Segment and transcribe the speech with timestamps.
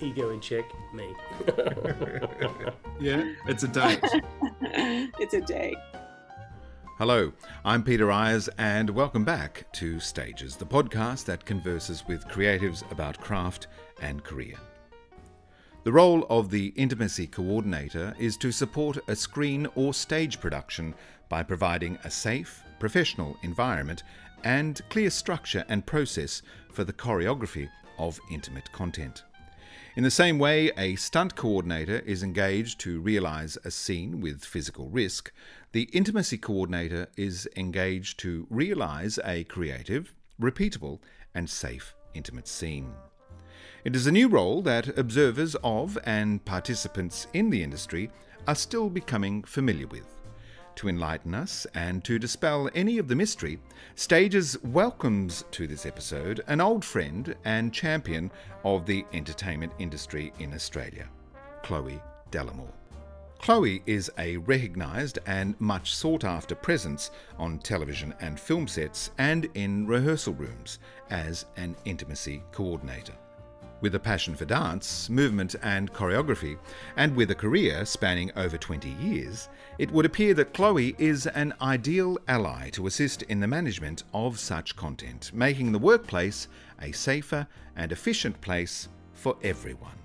[0.00, 1.14] Ego in check, me.
[3.00, 4.00] yeah, it's a date.
[5.18, 5.78] it's a date.
[6.98, 7.32] Hello,
[7.64, 13.20] I'm Peter Ayres, and welcome back to Stages, the podcast that converses with creatives about
[13.20, 13.66] craft
[14.00, 14.56] and career.
[15.84, 20.94] The role of the intimacy coordinator is to support a screen or stage production
[21.28, 24.02] by providing a safe, professional environment
[24.44, 29.24] and clear structure and process for the choreography of intimate content.
[29.96, 34.88] In the same way, a stunt coordinator is engaged to realize a scene with physical
[34.88, 35.30] risk,
[35.70, 40.98] the intimacy coordinator is engaged to realize a creative, repeatable,
[41.32, 42.92] and safe intimate scene.
[43.84, 48.10] It is a new role that observers of and participants in the industry
[48.48, 50.23] are still becoming familiar with.
[50.76, 53.58] To enlighten us and to dispel any of the mystery,
[53.94, 58.30] Stages welcomes to this episode an old friend and champion
[58.64, 61.08] of the entertainment industry in Australia,
[61.62, 62.02] Chloe
[62.32, 62.72] Dallimore.
[63.38, 69.48] Chloe is a recognised and much sought after presence on television and film sets and
[69.54, 70.80] in rehearsal rooms
[71.10, 73.14] as an intimacy coordinator.
[73.80, 76.56] With a passion for dance, movement, and choreography,
[76.96, 79.48] and with a career spanning over 20 years,
[79.78, 84.38] it would appear that Chloe is an ideal ally to assist in the management of
[84.38, 86.48] such content, making the workplace
[86.80, 87.46] a safer
[87.76, 89.98] and efficient place for everyone.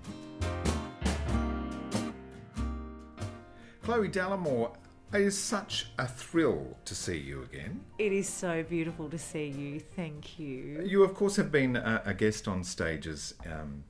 [3.82, 4.74] Chloe Dallimore,
[5.12, 7.80] it is such a thrill to see you again.
[7.98, 9.80] It is so beautiful to see you.
[9.80, 10.82] Thank you.
[10.84, 13.84] You, of course, have been a, a guest on stages um,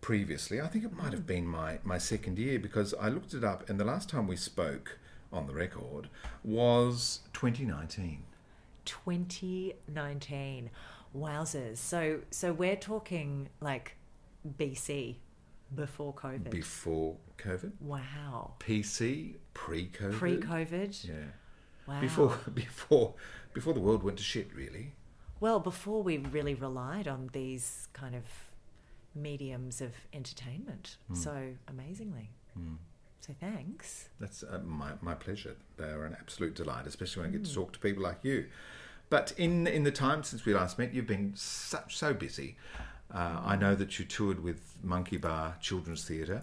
[0.00, 0.60] previously.
[0.60, 3.68] I think it might have been my, my second year because I looked it up,
[3.68, 4.98] and the last time we spoke
[5.32, 6.08] on the record
[6.44, 8.22] was 2019.
[8.84, 10.70] 2019.
[11.16, 11.78] Wowzers.
[11.78, 13.96] So, so we're talking like
[14.58, 15.16] BC
[15.74, 16.50] before COVID.
[16.50, 17.72] Before COVID.
[17.80, 18.54] Wow.
[18.60, 20.12] PC pre-COVID.
[20.12, 21.08] Pre-COVID.
[21.08, 21.14] Yeah.
[21.86, 22.00] Wow.
[22.00, 23.14] Before before
[23.52, 24.94] before the world went to shit, really.
[25.40, 28.24] Well, before we really relied on these kind of
[29.14, 31.16] mediums of entertainment mm.
[31.16, 32.30] so amazingly.
[32.58, 32.76] Mm.
[33.20, 34.08] So thanks.
[34.18, 35.56] That's uh, my my pleasure.
[35.76, 38.46] They're an absolute delight, especially when I get to talk to people like you.
[39.08, 42.56] But in in the time since we last met, you've been such so busy.
[43.12, 46.42] Uh, I know that you toured with Monkey Baa Children's Theatre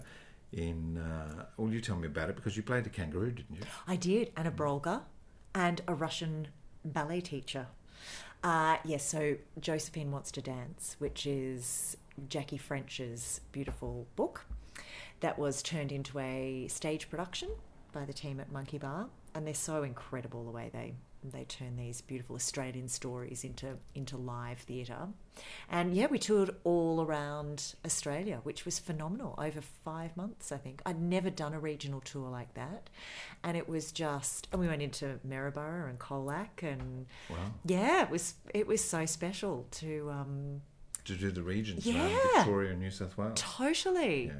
[0.52, 0.98] in.
[0.98, 3.62] Uh, well, you tell me about it because you played a kangaroo, didn't you?
[3.86, 5.02] I did, and a brolga,
[5.54, 6.48] and a Russian
[6.84, 7.66] ballet teacher.
[8.42, 11.96] Uh, yes, so Josephine Wants to Dance, which is
[12.28, 14.46] Jackie French's beautiful book
[15.20, 17.48] that was turned into a stage production
[17.92, 19.06] by the team at Monkey Baa.
[19.34, 20.94] And they're so incredible the way they
[21.30, 25.08] they turn these beautiful Australian stories into into live theatre.
[25.70, 30.82] And yeah, we toured all around Australia, which was phenomenal over five months, I think.
[30.84, 32.90] I'd never done a regional tour like that.
[33.44, 37.36] And it was just and we went into Maryborough and Colac and wow.
[37.64, 40.62] yeah, it was it was so special to um
[41.04, 42.04] to do the regions yeah.
[42.04, 43.32] around Victoria and New South Wales.
[43.36, 44.26] Totally.
[44.26, 44.32] Yeah.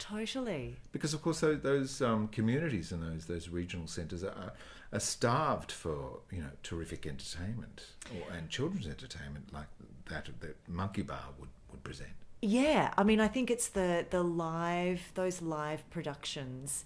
[0.00, 0.76] Totally.
[0.92, 4.52] Because of course those, those um, communities and those those regional centres are,
[4.92, 9.68] are starved for you know terrific entertainment or, and children's entertainment like
[10.08, 12.10] that that Monkey Baa would, would present.
[12.42, 16.84] Yeah, I mean I think it's the the live those live productions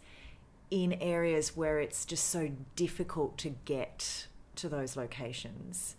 [0.71, 5.97] in areas where it's just so difficult to get to those locations,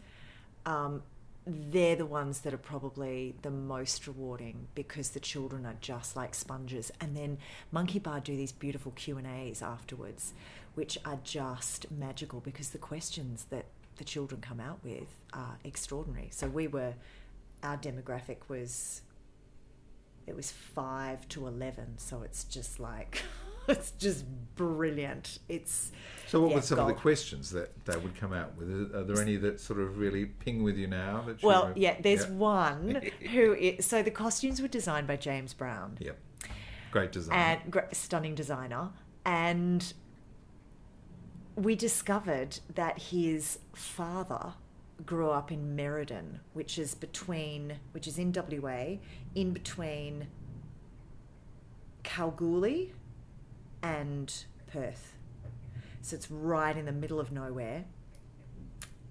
[0.65, 1.03] um,
[1.47, 6.33] they're the ones that are probably the most rewarding because the children are just like
[6.33, 6.91] sponges.
[6.99, 7.37] And then
[7.71, 10.33] Monkey Baa do these beautiful Q and A's afterwards,
[10.75, 13.65] which are just magical because the questions that
[13.97, 16.29] the children come out with are extraordinary.
[16.31, 16.93] So we were,
[17.63, 19.01] our demographic was,
[20.27, 21.97] it was five to eleven.
[21.97, 23.23] So it's just like.
[23.67, 24.25] it's just
[24.55, 25.39] brilliant.
[25.49, 25.91] It's
[26.27, 26.41] so.
[26.41, 26.91] What yeah, were some gold.
[26.91, 28.93] of the questions that they would come out with?
[28.93, 31.23] Are there any that sort of really ping with you now?
[31.25, 31.95] That you well, yeah.
[31.99, 32.31] There's yeah.
[32.31, 33.01] one
[33.31, 33.53] who.
[33.53, 35.97] Is, so the costumes were designed by James Brown.
[35.99, 36.17] Yep.
[36.91, 37.37] Great design.
[37.37, 38.89] And gr- stunning designer,
[39.25, 39.93] and
[41.55, 44.53] we discovered that his father
[45.05, 48.97] grew up in Merredin, which is between, which is in WA,
[49.33, 50.27] in between
[52.03, 52.93] Kalgoorlie
[53.81, 54.33] and
[54.67, 55.13] Perth.
[56.01, 57.85] So it's right in the middle of nowhere.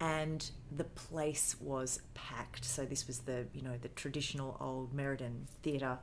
[0.01, 2.65] And the place was packed.
[2.65, 5.99] So this was the, you know, the traditional old Merredin theatre.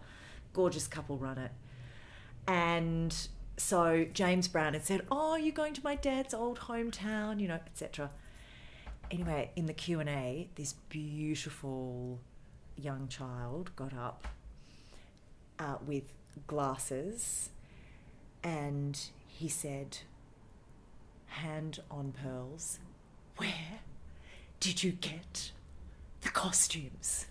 [0.54, 1.52] Gorgeous couple run it.
[2.48, 3.16] And
[3.57, 7.59] so James Brown had said, "Oh, you're going to my dad's old hometown, you know,
[7.65, 8.12] etc."
[9.09, 12.19] Anyway, in the Q and A, this beautiful
[12.77, 14.27] young child got up
[15.59, 16.13] uh, with
[16.48, 17.50] glasses,
[18.44, 20.00] and he said,
[21.27, 22.80] "Hand on pearls,
[23.38, 23.80] where
[24.59, 25.51] did you get
[26.21, 27.25] the costumes?"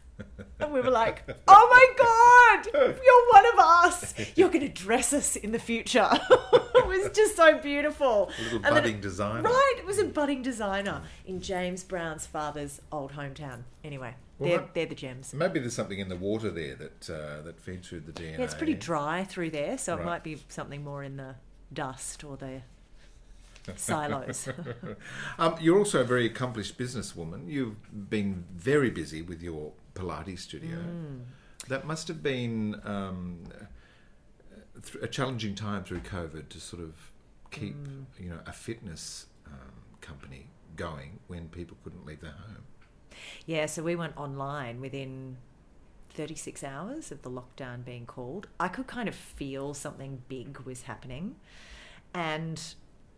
[0.58, 4.14] And we were like, oh my God, you're one of us.
[4.36, 6.08] You're going to dress us in the future.
[6.32, 8.30] it was just so beautiful.
[8.38, 9.42] A little And budding it- designer.
[9.42, 13.62] Right, it was a budding designer in James Brown's father's old hometown.
[13.84, 15.32] Anyway, Well, they're, they're the gems.
[15.32, 18.38] Maybe there's something in the water there that uh, that feeds through the DNA.
[18.38, 20.02] Yeah, it's pretty dry through there, so Right.
[20.02, 21.36] it might be something more in the
[21.72, 22.60] dust or the
[23.76, 24.48] silos.
[25.38, 27.48] um, you're also a very accomplished businesswoman.
[27.48, 30.78] You've been very busy with your Pilates studio.
[30.78, 31.22] Mm.
[31.68, 33.44] That must have been um,
[35.02, 36.94] a challenging time through COVID to sort of
[37.50, 38.04] keep, Mm.
[38.18, 40.46] you know, a fitness um, company
[40.76, 42.64] going when people couldn't leave their home.
[43.44, 45.36] Yeah, so we went online within
[46.10, 48.46] 36 hours of the lockdown being called.
[48.58, 51.36] I could kind of feel something big was happening.
[52.14, 52.62] And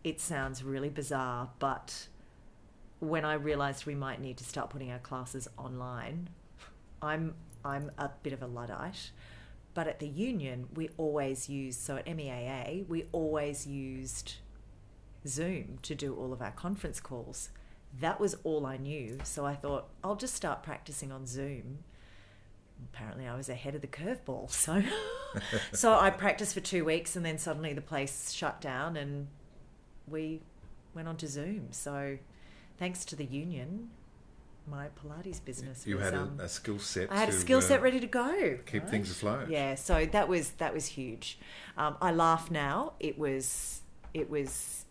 [0.03, 2.07] it sounds really bizarre, but
[2.99, 6.29] when I realized we might need to start putting our classes online,
[7.03, 9.11] I'm I'm a bit of a luddite.
[9.73, 14.35] But at the union, we always use so at MEAA, we always used
[15.27, 17.49] Zoom to do all of our conference calls.
[17.99, 19.19] That was all I knew.
[19.23, 21.79] So I thought, I'll just start practicing on Zoom.
[22.93, 24.49] Apparently, I was ahead of the curveball.
[24.51, 24.83] So,
[25.71, 29.27] so I practiced for two weeks, and then suddenly the place shut down, and
[30.07, 30.41] we
[30.93, 31.69] went on to Zoom.
[31.71, 32.19] So,
[32.77, 33.89] thanks to the union,
[34.69, 35.85] my Pilates business.
[35.85, 37.11] You was, had a, um, a skill set.
[37.11, 38.57] I had a to, skill set uh, ready to go.
[38.65, 38.89] Keep right?
[38.89, 39.49] things afloat.
[39.49, 41.37] Yeah, so that was that was huge.
[41.77, 42.93] Um, I laugh now.
[42.99, 43.81] It was
[44.13, 44.85] it was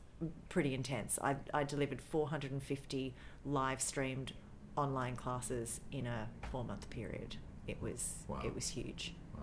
[0.49, 1.19] pretty intense.
[1.23, 3.15] I, I delivered 450
[3.45, 4.33] live streamed
[4.77, 7.37] online classes in a four month period.
[7.67, 8.15] It was
[8.45, 9.15] it was huge.
[9.35, 9.43] Wow.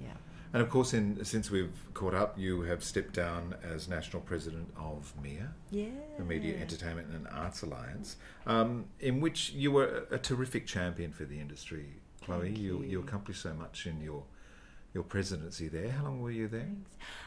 [0.00, 0.14] Yeah.
[0.52, 4.72] And of course, in, since we've caught up, you have stepped down as national president
[4.76, 5.88] of MIA, Yeah.
[6.16, 8.16] the Media Entertainment and Arts Alliance,
[8.46, 11.86] um, in which you were a, terrific champion for the industry.
[12.22, 12.78] Chloe, you.
[12.78, 13.00] you you.
[13.00, 14.24] accomplished so much in your
[14.94, 15.90] your presidency there.
[15.90, 16.70] How long were you there?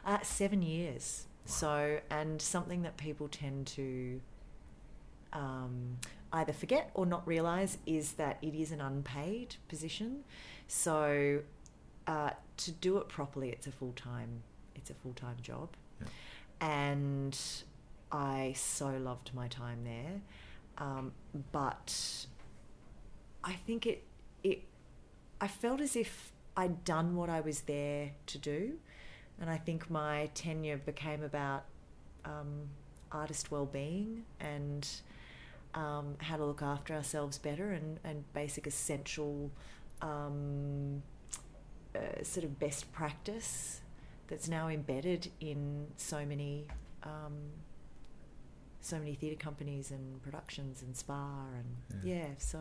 [0.06, 1.28] Uh, seven years.
[1.46, 4.20] So, and something that people tend to
[5.34, 5.98] um,
[6.34, 10.24] either forget or not realize is that it is an unpaid position.
[10.68, 11.42] So,
[12.08, 14.44] uh, to do it properly, it's a full time.
[14.76, 15.70] It's a full time job,
[16.60, 17.38] and
[18.12, 20.22] I so loved my time there.
[20.78, 21.12] Um,
[21.52, 22.26] but
[23.44, 24.04] I think it
[24.44, 24.64] it
[25.40, 28.74] I felt as if I'd done what I was there to do,
[29.40, 31.66] and I think my tenure became about
[32.26, 32.70] um,
[33.12, 34.88] artist well-being and
[35.74, 39.52] um, how to look after ourselves better and, and basic essential
[40.02, 41.02] um,
[41.96, 43.82] uh, sort of best practice
[44.28, 46.68] that's now embedded in so many
[47.04, 47.34] um,
[48.82, 52.60] so many theatre companies and productions and spa and yeah, so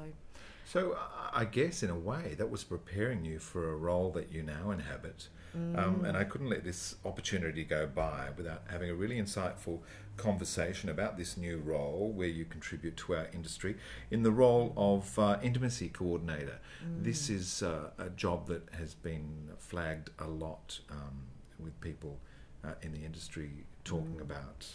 [0.64, 0.96] So
[1.32, 4.70] I- guess in a way that was preparing you for a role that you now
[4.70, 5.28] inhabit.
[5.52, 6.08] Um, Mm.
[6.08, 9.80] and I couldn't let this opportunity go by without having a really insightful
[10.16, 13.76] conversation about this new role where you contribute to our industry
[14.12, 16.60] in the role of uh, intimacy coordinator.
[17.02, 17.34] This Mm.
[17.34, 21.26] is uh, a job that has been flagged a lot um,
[21.58, 22.20] with people
[22.62, 24.22] uh, in the industry talking Mm.
[24.22, 24.68] about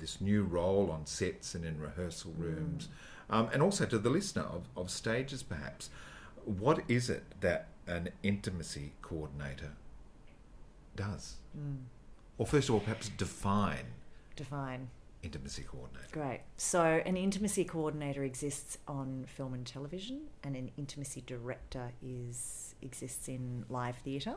[0.00, 2.88] this new role on sets and in rehearsal rooms,
[3.28, 5.90] um, and also to the listener of, of stages, perhaps.
[6.44, 9.72] What is it that an intimacy coordinator
[10.96, 11.34] does?
[11.56, 11.84] Mm.
[12.38, 13.86] Or first of all, perhaps define
[14.36, 14.88] Define.
[15.22, 16.08] intimacy coordinator.
[16.12, 16.40] Great.
[16.56, 23.28] So, an intimacy coordinator exists on film and television, and an intimacy director is exists
[23.28, 24.36] in live theatre.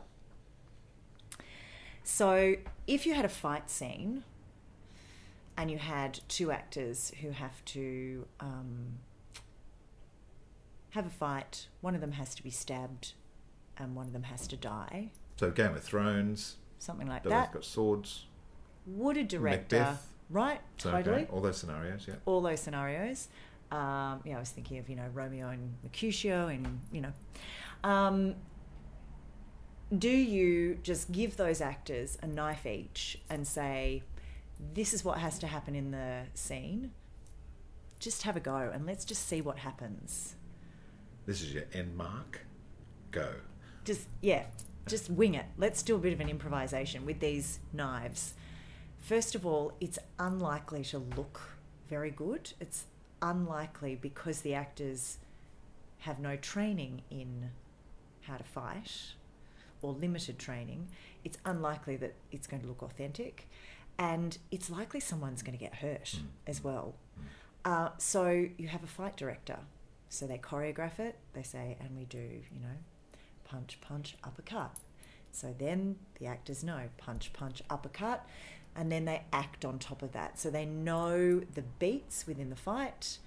[2.03, 2.55] So,
[2.85, 4.23] if you had a fight scene
[5.57, 8.99] and you had two actors who have to um,
[10.91, 13.13] have a fight, one of them has to be stabbed
[13.77, 17.51] and one of them has to die, So Game of Thrones, something like they've that.
[17.51, 18.25] got swords.
[18.85, 20.07] Would a director, Macbeth.
[20.29, 20.61] right?
[20.77, 21.23] So, totally.
[21.23, 22.15] okay, all those scenarios, yeah.
[22.25, 23.29] all those scenarios.
[23.71, 27.13] Um, yeah, I was thinking of you know Romeo and Mercutio, and you know,
[27.83, 28.35] um,
[29.97, 34.03] do you just give those actors a knife each and say,
[34.73, 36.91] "This is what has to happen in the scene"?
[37.99, 40.35] Just have a go, and let's just see what happens.
[41.25, 42.45] This is your end mark.
[43.11, 43.35] Go.
[43.85, 44.43] Just yeah,
[44.87, 45.45] just wing it.
[45.57, 48.33] Let's do a bit of an improvisation with these knives.
[48.99, 51.41] First of all, it's unlikely to look
[51.89, 52.53] very good.
[52.59, 52.85] It's
[53.21, 55.17] unlikely because the actors
[55.99, 57.51] have no training in
[58.21, 59.13] how to fight
[59.81, 60.87] or limited training.
[61.23, 63.47] It's unlikely that it's going to look authentic,
[63.97, 66.25] and it's likely someone's going to get hurt mm.
[66.47, 66.65] as mm.
[66.65, 66.95] well.
[67.19, 67.71] Mm.
[67.71, 69.59] Uh, so you have a fight director.
[70.09, 71.17] So they choreograph it.
[71.33, 72.77] They say, and we do, you know,
[73.45, 74.77] punch, punch, uppercut.
[75.31, 78.27] So then the actors know punch, punch, uppercut,
[78.75, 80.39] and then they act on top of that.
[80.39, 83.17] So they know the beats within the fight.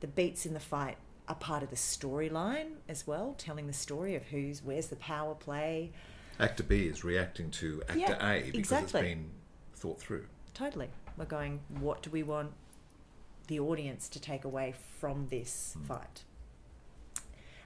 [0.00, 4.14] The beats in the fight are part of the storyline as well, telling the story
[4.14, 5.92] of who's where's the power play.
[6.38, 9.00] Actor B is reacting to actor Yeah, A because exactly.
[9.00, 9.30] it's been
[9.80, 10.26] thought through.
[10.54, 10.90] Totally.
[11.16, 12.52] We're going, what do we want
[13.48, 15.84] the audience to take away from this hmm.
[15.86, 16.22] fight?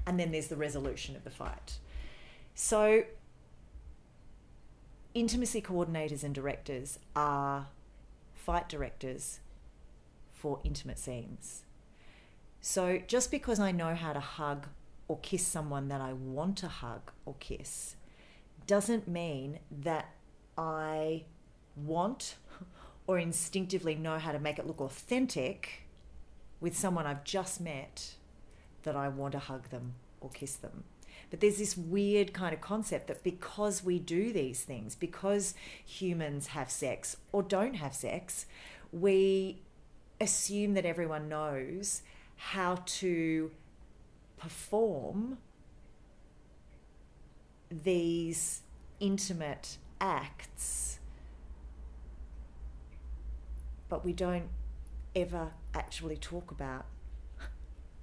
[0.07, 1.79] And then there's the resolution of the fight.
[2.55, 3.05] So,
[5.15, 7.69] intimacy coordinators and directors are
[8.35, 9.41] fight directors
[10.33, 11.65] for intimate scenes.
[12.61, 14.67] So, just because I know how to hug
[15.09, 17.97] or kiss someone that I want to hug or kiss
[18.67, 20.11] doesn't mean that
[20.57, 21.25] I
[21.77, 22.37] want
[23.07, 25.83] or instinctively know how to make it look authentic
[26.61, 28.15] with someone I've just met
[28.83, 30.85] that I want to hug them or kiss them.
[31.31, 35.55] But there's this weird kind of concept that because we do these things, because
[35.85, 38.47] humans have sex or don't have sex,
[38.93, 39.63] we
[40.21, 42.03] assume that everyone knows
[42.37, 43.51] how to
[44.37, 45.39] perform
[47.71, 48.63] these
[49.01, 50.99] intimate acts,
[53.95, 54.49] but we don't
[55.15, 56.85] ever actually talk about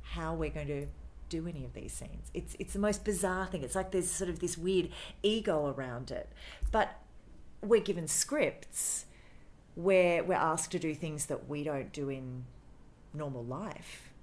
[0.01, 0.87] how we're going to
[1.27, 2.31] do any of these scenes.
[2.33, 3.61] It's it's the most bizarre thing.
[3.61, 4.87] It's like there's sort of this weird
[5.21, 6.29] ego around it.
[6.71, 6.97] But
[7.61, 9.03] we're given scripts
[9.75, 12.45] where we're asked to do things that we don't do in
[13.13, 14.13] normal life.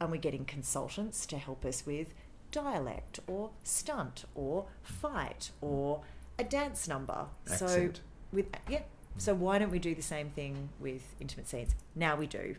[0.00, 2.12] And we're getting consultants to help us with
[2.50, 6.02] dialect or stunt or fight or
[6.36, 7.26] a dance number.
[7.44, 7.92] So
[8.32, 8.82] with yeah.
[9.18, 11.74] So why don't we do the same thing with intimate scenes?
[11.94, 12.56] Now we do.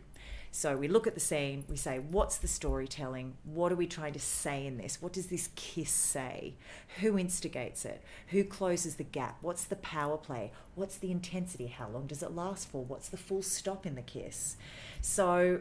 [0.50, 3.34] So we look at the scene, we say, what's the storytelling?
[3.44, 5.00] What are we trying to say in this?
[5.00, 6.54] What does this kiss say?
[7.00, 8.02] Who instigates it?
[8.28, 9.36] Who closes the gap?
[9.42, 10.50] What's the power play?
[10.74, 11.66] What's the intensity?
[11.66, 12.82] How long does it last for?
[12.82, 14.56] What's the full stop in the kiss?
[15.02, 15.60] So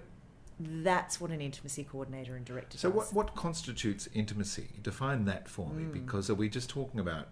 [0.59, 2.95] that's what an intimacy coordinator and director So, does.
[2.97, 4.69] what, what constitutes intimacy?
[4.81, 5.93] Define that for me, Mm.
[5.93, 7.27] because are we just talking about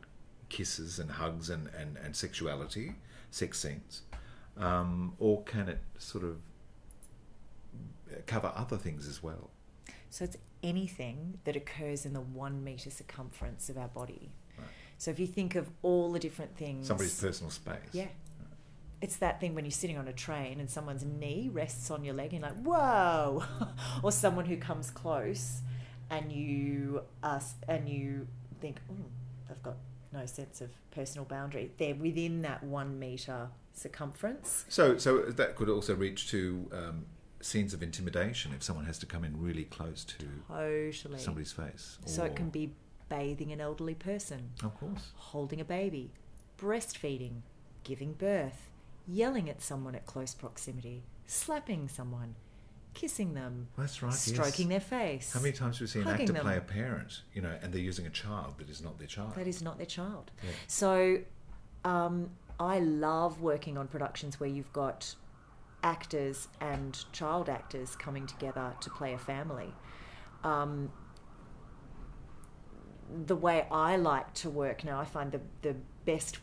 [0.49, 2.95] kisses and hugs and, and, and sexuality,
[3.35, 4.01] sex scenes?
[4.57, 6.37] Um, or can it sort of
[8.25, 9.49] cover other things as well?
[10.09, 14.31] So it's anything that occurs in the one meter circumference of our body.
[14.97, 17.75] So if you think of all the different things, Somebody's personal space.
[17.91, 18.07] Yeah.
[19.01, 22.13] It's that thing when you're sitting on a train and someone's knee rests on your
[22.13, 23.43] leg and you're like, whoa!
[24.03, 25.59] or someone who comes close
[26.09, 28.27] and you ask, and you
[28.61, 28.95] think, oh,
[29.49, 29.75] they've got
[30.15, 31.71] no sense of personal boundary.
[31.77, 34.65] They're within that one meter circumference.
[34.69, 37.05] So, so that could also reach to um,
[37.41, 41.19] scenes of intimidation if someone has to come in really close to Totally.
[41.19, 41.97] somebody's face.
[42.05, 42.73] So it can be
[43.09, 44.51] bathing an elderly person.
[44.63, 45.11] Of course.
[45.15, 46.11] Holding a baby,
[46.57, 47.41] breastfeeding,
[47.83, 48.69] giving birth,
[49.07, 52.35] yelling at someone at close proximity, slapping someone,
[52.95, 54.09] kissing them, That's right.
[54.09, 54.21] yes.
[54.21, 55.31] stroking their face.
[55.33, 56.41] How many times do we see an actor them.
[56.41, 59.35] play a parent, you know, and they're using a child that is not their child?
[59.35, 60.31] That is not their child.
[60.43, 60.49] Yeah.
[60.65, 61.19] So,
[61.83, 65.13] um, I love working on productions where you've got
[65.83, 69.73] actors and child actors coming together to play a family.
[70.43, 70.91] Um,
[73.25, 75.75] the way I like to work now, I find the, the
[76.05, 76.39] best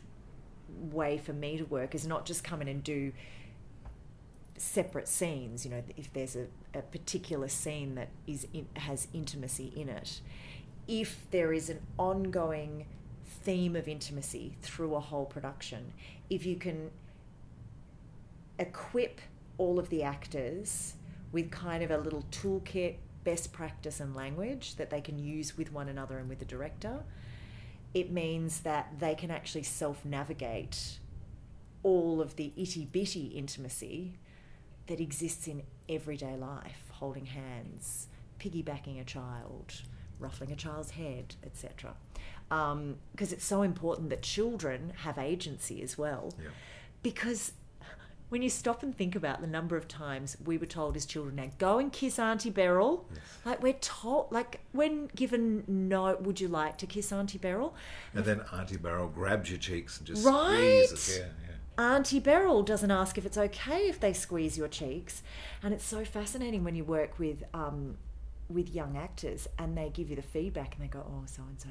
[0.91, 3.11] way for me to work is not just come in and do
[4.63, 5.65] separate scenes.
[5.65, 10.21] You know, if there's a, a particular scene that is in, has intimacy in it,
[10.87, 12.85] if there is an ongoing
[13.25, 15.93] theme of intimacy through a whole production,
[16.29, 16.91] if you can
[18.57, 19.19] equip
[19.57, 20.93] all of the actors
[21.31, 25.71] with kind of a little toolkit, best practice, and language that they can use with
[25.71, 27.03] one another and with the director,
[27.93, 30.99] it means that they can actually self navigate
[31.83, 34.13] all of the itty bitty intimacy
[34.87, 38.07] that exists in everyday life holding hands,
[38.39, 39.81] piggybacking a child,
[40.19, 41.95] ruffling a child's head, etc.
[42.49, 46.33] Because um, it's so important that children have agency as well.
[46.41, 46.49] Yeah.
[47.01, 47.53] Because
[48.33, 51.35] when you stop and think about the number of times we were told as children
[51.35, 53.21] now go and kiss auntie beryl yes.
[53.45, 57.75] like we're told like when given no would you like to kiss auntie beryl
[58.15, 60.83] and then auntie beryl grabs your cheeks and just right?
[60.87, 61.25] squeezes yeah.
[61.77, 65.23] Auntie Beryl doesn't ask if it's okay if they squeeze your cheeks,
[65.63, 67.97] and it's so fascinating when you work with um,
[68.47, 71.59] with young actors and they give you the feedback and they go, "Oh, so and
[71.59, 71.69] so,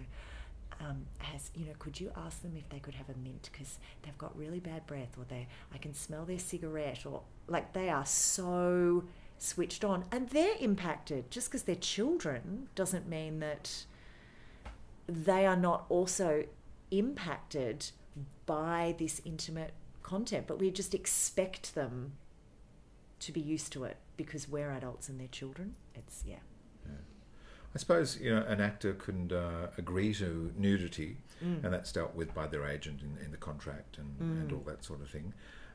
[1.18, 3.49] has you know could you ask them if they could have a mint?
[3.52, 7.73] Because they've got really bad breath or they I can smell their cigarette or like
[7.73, 9.04] they are so
[9.38, 10.04] switched on.
[10.11, 11.30] And they're impacted.
[11.30, 13.85] Just because they're children doesn't mean that
[15.09, 16.44] they are not also
[16.90, 17.90] impacted
[18.47, 22.12] by this intimate content but we just expect them
[23.21, 26.37] to be used to it because we're adults and they're children it's yeah
[27.75, 31.64] I suppose you know an actor can uh, agree to nudity, Mm.
[31.64, 34.40] and that's dealt with by their agent in, in the contract and, Mm.
[34.42, 35.32] and all that sort of thing.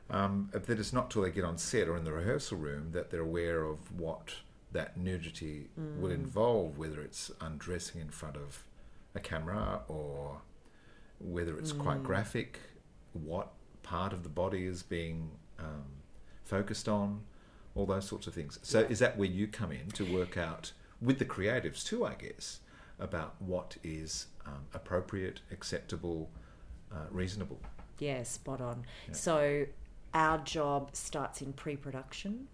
[0.08, 3.10] Um, that it's not till they get on set or in the rehearsal room that
[3.10, 4.36] they're aware of what
[4.72, 6.14] that nudity will Mm.
[6.14, 8.64] involve, whether it's undressing in front of
[9.16, 10.40] a camera or
[11.18, 12.04] whether it's quite Mm.
[12.04, 12.60] graphic,
[13.12, 13.52] what
[13.88, 15.84] part of the body is being um,
[16.44, 17.22] focused on,
[17.74, 18.58] all those sorts of things.
[18.62, 20.72] So, is that where you come in to work out?
[21.00, 22.60] with the creatives too, I guess,
[22.98, 26.30] about what is um, appropriate, acceptable,
[26.92, 27.60] uh, reasonable.
[27.98, 28.84] Yeah, spot on.
[29.06, 29.14] Yeah.
[29.14, 29.66] So
[30.14, 32.48] our job starts in pre-production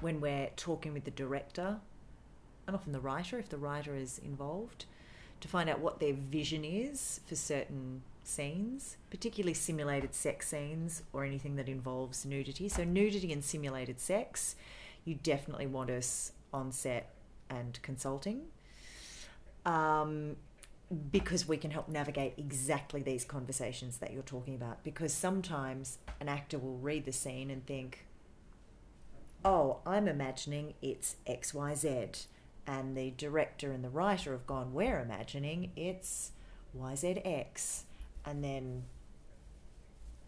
[0.00, 1.78] when we're talking with the director
[2.66, 4.84] and often the writer, if the writer is involved,
[5.40, 11.24] to find out what their vision is for certain scenes, particularly simulated sex scenes or
[11.24, 12.68] anything that involves nudity.
[12.68, 14.54] So nudity and simulated sex,
[15.04, 17.14] you definitely want us on set
[17.50, 18.42] and consulting
[19.64, 20.36] um,
[21.10, 24.82] because we can help navigate exactly these conversations that you're talking about.
[24.84, 28.06] Because sometimes an actor will read the scene and think,
[29.44, 32.26] oh, I'm imagining it's XYZ.
[32.66, 36.32] And the director and the writer have gone, we're imagining it's
[36.76, 37.82] YZX.
[38.28, 38.84] And then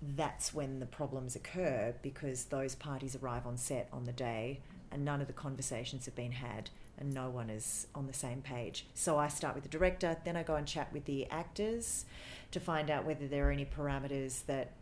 [0.00, 4.60] that's when the problems occur because those parties arrive on set on the day
[4.90, 8.40] and none of the conversations have been had and no one is on the same
[8.40, 8.86] page.
[8.94, 12.06] So I start with the director, then I go and chat with the actors
[12.52, 14.72] to find out whether there are any parameters that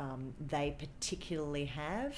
[0.00, 2.16] um, they particularly have.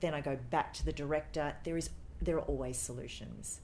[0.00, 1.54] Then I go back to the director.
[1.64, 3.60] There is there are always solutions.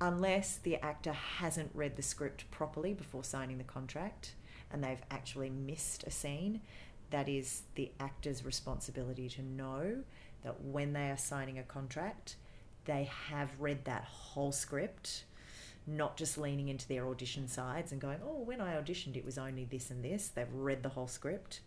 [0.00, 4.32] Unless the actor hasn't read the script properly before signing the contract
[4.72, 6.60] and they've actually missed a scene,
[7.10, 9.98] that is the actor's responsibility to know
[10.42, 12.36] that when they are signing a contract,
[12.84, 15.24] they have read that whole script,
[15.86, 19.38] not just leaning into their audition sides and going, oh, when I auditioned, it was
[19.38, 20.28] only this and this.
[20.28, 21.60] They've read the whole script.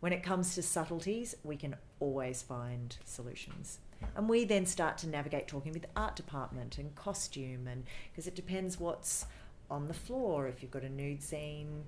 [0.00, 3.78] When it comes to subtleties, we can always find solutions.
[4.16, 8.36] And we then start to navigate talking with art department and costume, and because it
[8.36, 9.26] depends what's
[9.70, 10.46] on the floor.
[10.46, 11.84] If you've got a nude scene,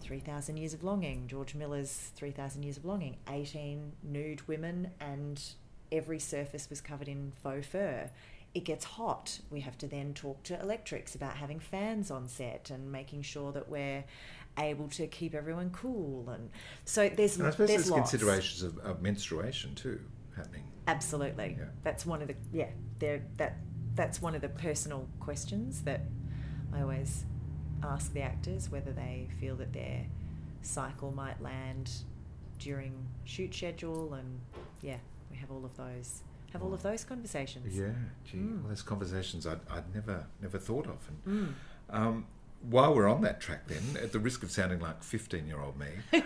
[0.00, 5.42] 3,000 Years of Longing, George Miller's 3,000 Years of Longing, 18 nude women, and
[5.92, 8.10] every surface was covered in faux fur.
[8.52, 9.40] It gets hot.
[9.50, 13.52] We have to then talk to electrics about having fans on set and making sure
[13.52, 14.04] that we're
[14.58, 16.28] able to keep everyone cool.
[16.28, 16.50] And
[16.84, 20.00] so there's And I suppose there's there's considerations of, of menstruation too
[20.36, 20.64] happening.
[20.86, 21.56] Absolutely.
[21.58, 21.66] Yeah.
[21.84, 22.68] That's one of the yeah.
[22.98, 23.56] That
[23.94, 26.02] that's one of the personal questions that
[26.72, 27.24] I always
[27.82, 30.04] ask the actors whether they feel that their
[30.62, 31.90] cycle might land
[32.58, 34.40] during shoot schedule and
[34.82, 34.96] yeah,
[35.30, 37.78] we have all of those have all of those conversations.
[37.78, 37.92] Yeah,
[38.24, 38.58] gee, Mm.
[38.58, 41.08] well, there's conversations I'd, I'd never never thought of.
[41.08, 41.54] And,
[41.90, 41.94] Mm.
[41.96, 42.26] um,
[42.62, 45.78] while we're on that track, then, at the risk of sounding like 15 year old
[45.78, 45.86] me,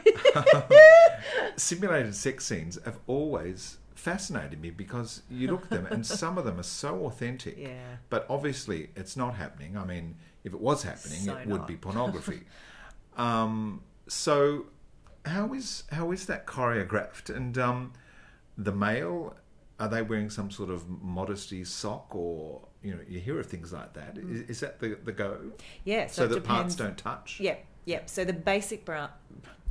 [1.57, 6.45] simulated sex scenes have always fascinated me because you look at them and some of
[6.45, 7.57] them are so authentic.
[7.57, 7.97] Yeah.
[8.11, 9.77] But obviously, it's not happening.
[9.77, 12.43] I mean, if it was happening, So it would be pornography.
[13.17, 14.67] um, so,
[15.25, 17.35] how is how is that choreographed?
[17.35, 17.93] And um,
[18.57, 19.35] the male,
[19.81, 23.73] are they wearing some sort of modesty sock, or you know, you hear of things
[23.73, 24.19] like that.
[24.19, 25.53] Is, is that the the go?
[25.85, 27.41] Yeah, So, so, parts don't touch.
[27.41, 28.11] Yep, yep.
[28.11, 29.09] So the basic brown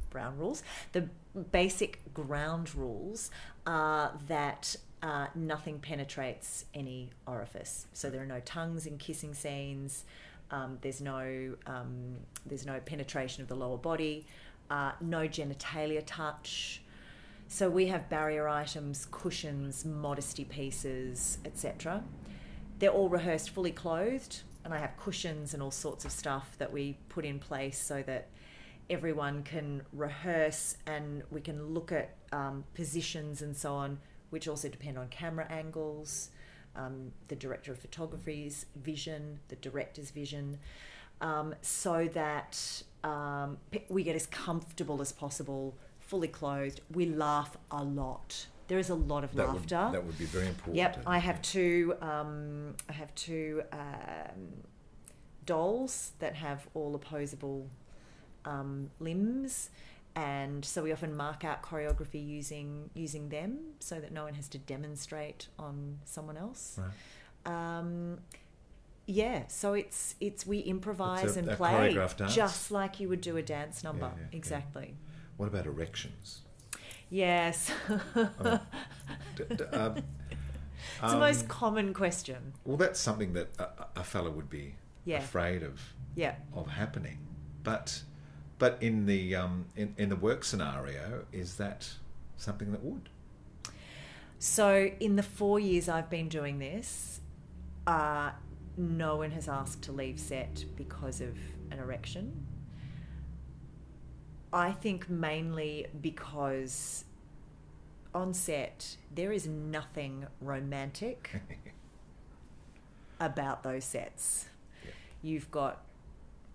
[0.10, 1.08] brown rules, the
[1.52, 3.30] basic ground rules
[3.66, 7.88] are that uh, nothing penetrates any orifice.
[7.94, 10.06] So there are no tongues in kissing scenes.
[10.54, 14.28] Um, there's no um, there's no penetration of the lower body.
[14.70, 16.82] Uh, no genitalia touch.
[17.48, 22.04] So we have barrier items, cushions, modesty pieces, etc.
[22.80, 26.72] They're all rehearsed fully clothed, and I have cushions and all sorts of stuff that
[26.72, 28.30] we put in place so that
[28.90, 34.70] everyone can rehearse and we can look at um, positions and so on, which also
[34.70, 36.30] depend on camera angles,
[36.76, 40.60] um, the director of photography's vision, the director's vision,
[41.22, 43.58] um, so that um,
[43.90, 46.82] we get as comfortable as possible, fully clothed.
[46.92, 48.48] We laugh a lot.
[48.68, 49.90] There is a lot of That would- laughter.
[49.92, 51.96] that would be very important, Yep, I have two.
[52.02, 54.64] Um, I have two um,
[55.46, 57.68] dolls that have all opposable
[58.46, 59.70] um, limbs,
[60.16, 64.48] and so we often mark out choreography using using them, so that no one has
[64.50, 66.80] to demonstrate on someone else.
[67.46, 68.20] Um,
[69.06, 71.98] yeah, so it's it's we improvise a- and a play
[72.30, 74.12] just like you would do a dance number.
[74.16, 74.38] yeah, yeah.
[74.38, 74.96] exactly.
[75.38, 76.42] What about erections?
[77.10, 77.72] Yes.
[78.16, 79.98] D- d- um,
[81.02, 82.54] it's the most um, common question.
[82.66, 85.18] Well, that's something that a, a fella would be Yeah.
[85.20, 85.80] afraid of
[86.16, 86.36] Yeah.
[86.54, 87.20] of happening.
[87.64, 88.04] But
[88.60, 91.90] but in the um, in, in the work scenario, is that
[92.38, 93.10] something that would?
[94.40, 97.22] So, in the four years I've been doing this,
[97.88, 98.32] uh,
[98.78, 101.38] no one has asked to leave set because of
[101.72, 102.46] an erection.
[104.52, 107.06] I think mainly because
[108.14, 111.42] on set there is nothing romantic
[113.20, 114.48] about those sets.
[115.22, 115.84] You've got,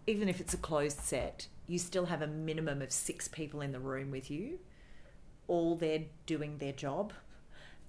[0.06, 3.70] even if it's a closed set, you still have a minimum of six people in
[3.70, 4.58] the room with you,
[5.46, 7.12] all there doing their job.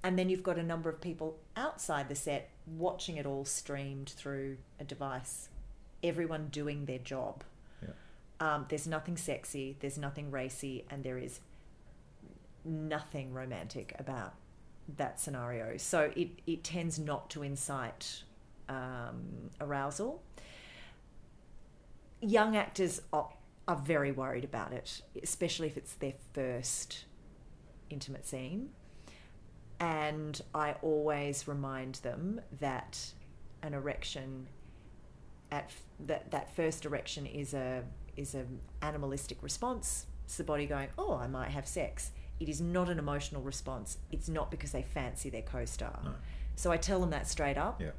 [0.03, 4.09] And then you've got a number of people outside the set watching it all streamed
[4.09, 5.49] through a device.
[6.03, 7.43] Everyone doing their job.
[8.41, 11.41] Um, there's nothing sexy, there's nothing racy, and there is
[12.63, 14.33] nothing romantic about
[14.97, 15.75] that scenario.
[15.77, 18.23] So it, it tends not to incite
[18.69, 20.23] um, arousal.
[22.21, 23.29] Young actors are,
[23.69, 27.05] are very worried about it, especially if it's their first
[27.91, 28.69] intimate scene.
[29.79, 33.13] And I always remind them that
[33.61, 34.47] an erection
[35.51, 37.83] at f- that that first erection is a
[38.17, 40.07] is an animalistic response.
[40.25, 43.99] It's the body going, "Oh, I might have sex." It is not an emotional response.
[44.11, 45.99] It's not because they fancy their co-star.
[46.55, 47.81] So I tell them that straight up.
[47.81, 47.91] Yeah.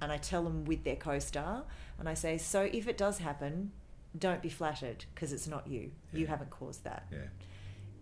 [0.00, 1.64] And I tell them with their co-star,
[1.98, 3.72] and I say, "So if it does happen,
[4.18, 5.90] don't be flattered because it's not you.
[6.12, 7.06] You haven't caused that.
[7.10, 7.18] Yeah.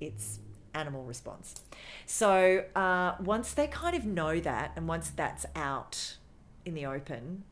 [0.01, 0.40] It's
[0.75, 1.62] animal response."
[2.07, 6.16] So uh, once they kind of know that, and once that's out
[6.64, 7.44] in the open,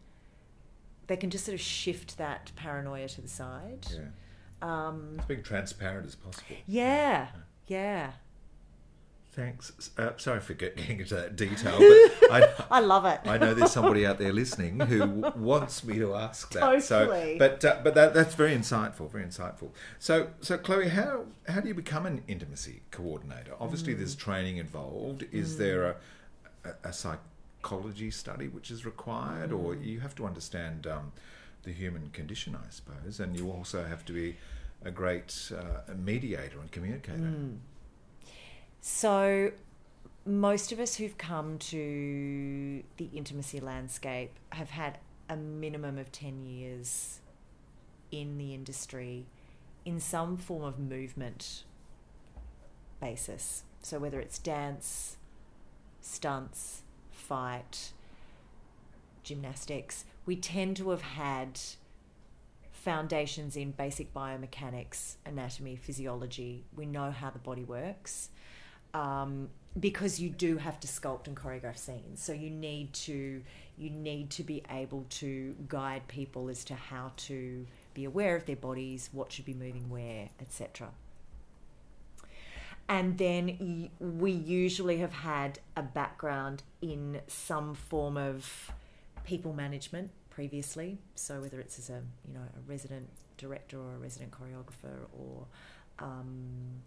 [1.07, 3.87] they can just sort of shift that paranoia to the side.
[3.92, 4.01] Yeah.
[4.61, 6.57] Um, being transparent as possible.
[6.66, 7.29] yeah,
[7.68, 8.12] yeah.
[9.38, 9.90] Thanks.
[9.96, 13.20] Uh, sorry for getting into that detail, but I, I love it.
[13.24, 16.83] I know there's somebody out there listening who wants me to ask that.
[16.83, 17.38] So, Totally.
[17.38, 19.09] but uh, but that, that's very insightful.
[19.09, 19.70] Very insightful.
[20.01, 23.53] So so Chloe, how how do you become an intimacy coordinator?
[23.61, 24.18] Obviously, there's Mm.
[24.18, 25.24] training involved.
[25.31, 25.96] Is there a,
[26.64, 29.87] a, a psychology study which is required, or Mm.
[29.87, 31.12] you have to understand um,
[31.62, 34.37] the human condition, I suppose, and you also have to be
[34.85, 37.31] a great uh, mediator and communicator.
[38.81, 39.53] So,
[40.25, 46.45] most of us who've come to the intimacy landscape have had a minimum of 10
[46.45, 47.21] years
[48.11, 49.27] in the industry
[49.85, 51.64] in some form of movement
[53.01, 53.64] basis.
[53.83, 55.17] So, whether it's dance,
[56.01, 57.93] stunts, fight,
[59.23, 61.59] gymnastics, we tend to have had
[62.71, 66.64] foundations in basic biomechanics, anatomy, physiology.
[66.77, 68.31] We know how the body works
[68.94, 69.48] um,
[69.79, 72.22] because you do have to sculpt and choreograph scenes.
[72.22, 73.42] So you need to
[73.77, 78.44] you need to be able to guide people as to how to be aware of
[78.44, 80.88] their bodies, what should be moving where, etc.
[82.88, 88.72] And then we usually have had a background in some form of
[89.24, 90.98] people management previously.
[91.14, 95.46] So whether it's as a you know a resident director or a resident choreographer or
[95.98, 96.83] um,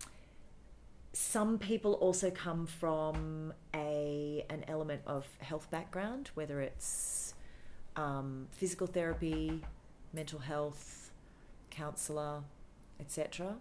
[1.14, 7.34] some people also come from a an element of health background, whether it's
[7.96, 9.62] um, physical therapy,
[10.14, 11.12] mental health,
[11.70, 12.44] counsellor,
[13.00, 13.56] etc.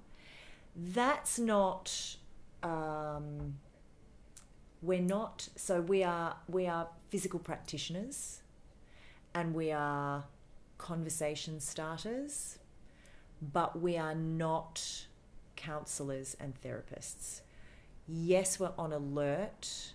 [0.77, 2.17] That's not.
[2.63, 3.59] Um,
[4.83, 5.49] we're not.
[5.57, 6.37] So we are.
[6.49, 8.43] We are physical practitioners,
[9.35, 10.25] and we are
[10.79, 12.59] conversation starters,
[13.43, 15.07] but we are not
[15.61, 17.43] counsellors and therapists.
[18.09, 19.93] Yes, we're on alert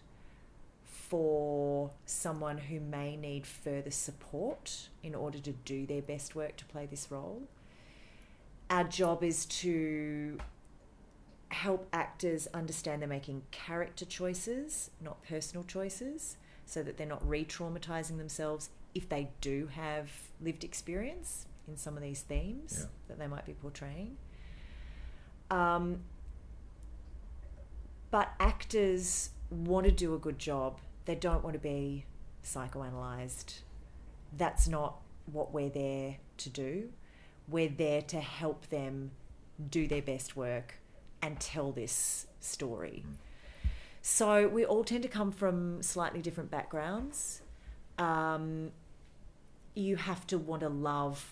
[0.83, 6.65] for someone who may need further support in order to do their best work to
[6.65, 7.43] play this role.
[8.69, 10.37] Our job is to
[11.49, 17.45] help actors understand they're making character choices, not personal choices, so that they're not re
[17.45, 20.09] traumatizing themselves if they do have
[20.41, 22.85] lived experience in some of these themes yeah.
[23.07, 24.17] that they might be portraying.
[25.55, 26.01] Um,
[28.11, 30.79] but actors want to do a good job.
[31.05, 32.05] They don't want to be
[32.43, 33.59] psychoanalyzed.
[34.35, 34.97] That's not
[35.31, 36.89] what we're there to do.
[37.47, 39.11] We're there to help them
[39.69, 40.75] do their best work
[41.21, 43.03] and tell this story.
[43.07, 43.15] Mm.
[44.01, 47.41] So we all tend to come from slightly different backgrounds.
[47.97, 48.71] Um,
[49.73, 51.25] you have to want to love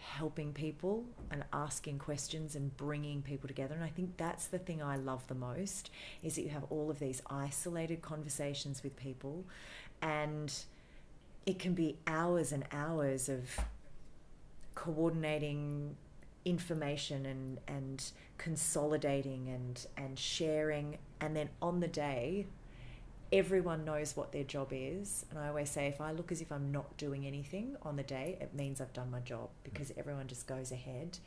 [0.00, 3.74] helping people and asking questions and bringing people together.
[3.74, 5.90] And i think that's the thing i love the most
[6.22, 9.44] is that you have all of these isolated conversations with people
[10.02, 10.52] and
[11.46, 13.60] it can be hours and hours of
[14.74, 15.96] coordinating
[16.44, 20.98] information and and consolidating and and sharing.
[21.20, 22.46] And then on the day
[23.32, 25.24] everyone knows what their job is.
[25.30, 28.02] And I always say, if I look as if I'm not doing anything on the
[28.02, 31.18] day, it means I've done my job because everyone just goes ahead,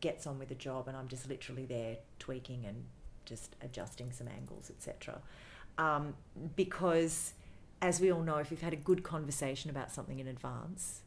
[0.00, 2.84] gets on with the job, and I'm just literally there tweaking and
[3.24, 5.20] just adjusting some angles, etc.
[5.76, 6.14] Um,
[6.56, 7.34] because,
[7.82, 11.02] as we all know, if we've had a good conversation about something in advance,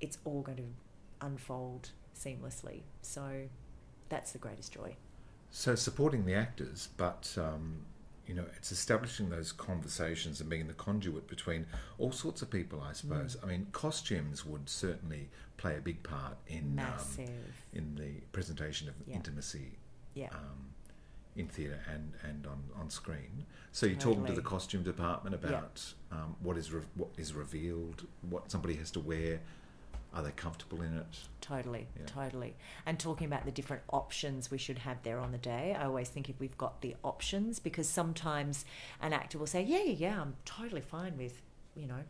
[0.00, 2.82] it's all going to unfold seamlessly.
[3.00, 3.44] So
[4.08, 4.96] that's the greatest joy.
[5.50, 7.84] So supporting the actors, but um,
[8.26, 11.66] you know, it's establishing those conversations and being the conduit between
[11.98, 13.36] all sorts of people, I suppose.
[13.36, 13.44] Mm.
[13.44, 17.26] I mean, costumes would certainly play a big part in um,
[17.72, 19.16] in the presentation of yeah.
[19.16, 19.78] intimacy
[20.14, 20.28] yeah.
[20.32, 20.72] Um,
[21.34, 23.46] in theatre and, and on, on screen.
[23.72, 24.14] So you're totally.
[24.16, 26.18] talking to the costume department about yeah.
[26.18, 29.40] um, what is re- what is revealed, what somebody has to wear,
[30.14, 31.06] are they comfortable in it?
[31.40, 32.06] Totally, yeah.
[32.06, 32.54] totally.
[32.84, 36.08] And talking about the different options we should have there on the day, I always
[36.08, 38.64] think if we've got the options, because sometimes
[39.00, 41.40] an actor will say, Yeah, yeah, I'm totally fine with,
[41.74, 42.04] you know,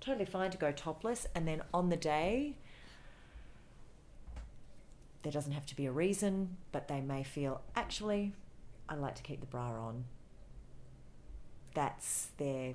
[0.00, 1.26] totally fine to go topless.
[1.34, 2.56] And then on the day,
[5.22, 8.32] there doesn't have to be a reason, but they may feel, actually,
[8.88, 10.04] I like to keep the bra on.
[11.74, 12.74] That's their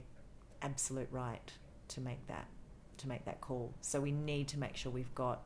[0.61, 1.51] absolute right
[1.89, 2.47] to make that
[2.97, 3.73] to make that call.
[3.81, 5.41] So we need to make sure we've got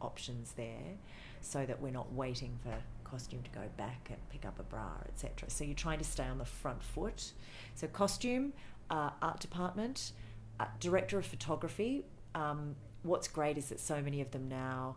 [0.00, 0.96] options there
[1.40, 4.90] so that we're not waiting for costume to go back and pick up a bra,
[5.08, 5.48] etc.
[5.50, 7.32] So you're trying to stay on the front foot.
[7.74, 8.52] So costume,
[8.90, 10.12] uh, art department,
[10.60, 12.04] uh, director of photography.
[12.34, 14.96] Um, what's great is that so many of them now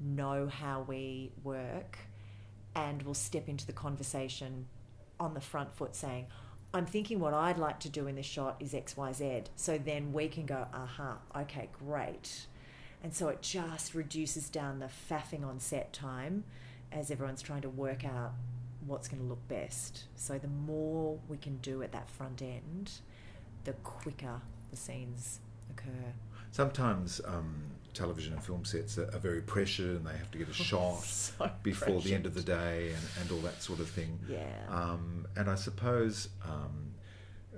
[0.00, 1.98] know how we work
[2.74, 4.66] and will step into the conversation
[5.18, 6.26] on the front foot saying,
[6.76, 9.46] I'm thinking what I'd like to do in this shot is XYZ.
[9.56, 12.46] So then we can go, aha, okay, great.
[13.02, 16.44] And so it just reduces down the faffing on set time
[16.92, 18.32] as everyone's trying to work out
[18.86, 20.04] what's going to look best.
[20.16, 22.92] So the more we can do at that front end,
[23.64, 26.12] the quicker the scenes occur.
[26.50, 27.62] Sometimes um,
[27.96, 31.02] television and film sets are, are, very pressured and they have to get a shot
[31.02, 32.02] so before pressured.
[32.04, 34.18] the end of the day and, and all that sort of thing.
[34.28, 34.44] Yeah.
[34.68, 36.94] Um, and I suppose um,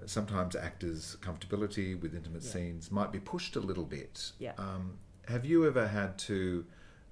[0.07, 2.51] sometimes actors' comfortability with intimate yeah.
[2.51, 4.33] scenes might be pushed a little bit.
[4.39, 4.53] Yeah.
[4.59, 6.65] Um, have you ever had to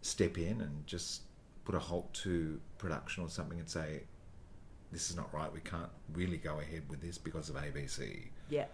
[0.02, 1.22] step in and just
[1.64, 4.02] put a halt to production or something and say,
[4.92, 8.28] this is not right, we can't really go ahead with this because of ABC?
[8.48, 8.66] Yeah.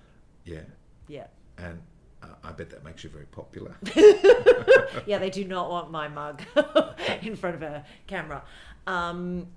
[0.44, 0.60] Yeah.
[1.08, 1.26] Yeah.
[1.58, 1.80] And
[2.22, 3.74] uh, I bet that makes you very popular.
[5.06, 6.42] yeah, they do not want my mug
[7.22, 8.42] in front of a camera.
[8.86, 9.48] Um,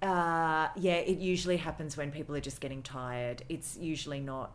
[0.00, 3.42] uh, yeah, it usually happens when people are just getting tired.
[3.48, 4.52] It's usually not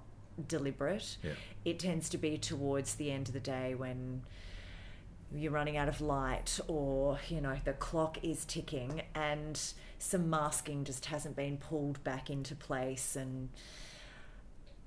[0.48, 1.18] deliberate.
[1.24, 1.32] Yeah.
[1.66, 4.24] It tends to be towards the end of the day when
[5.36, 9.62] you're running out of light or you know the clock is ticking and
[10.00, 13.50] some masking just hasn't been pulled back into place and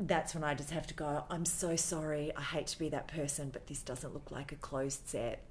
[0.00, 2.32] that's when I just have to go I'm so sorry.
[2.36, 5.42] I hate to be that person but this doesn't look like a closed set.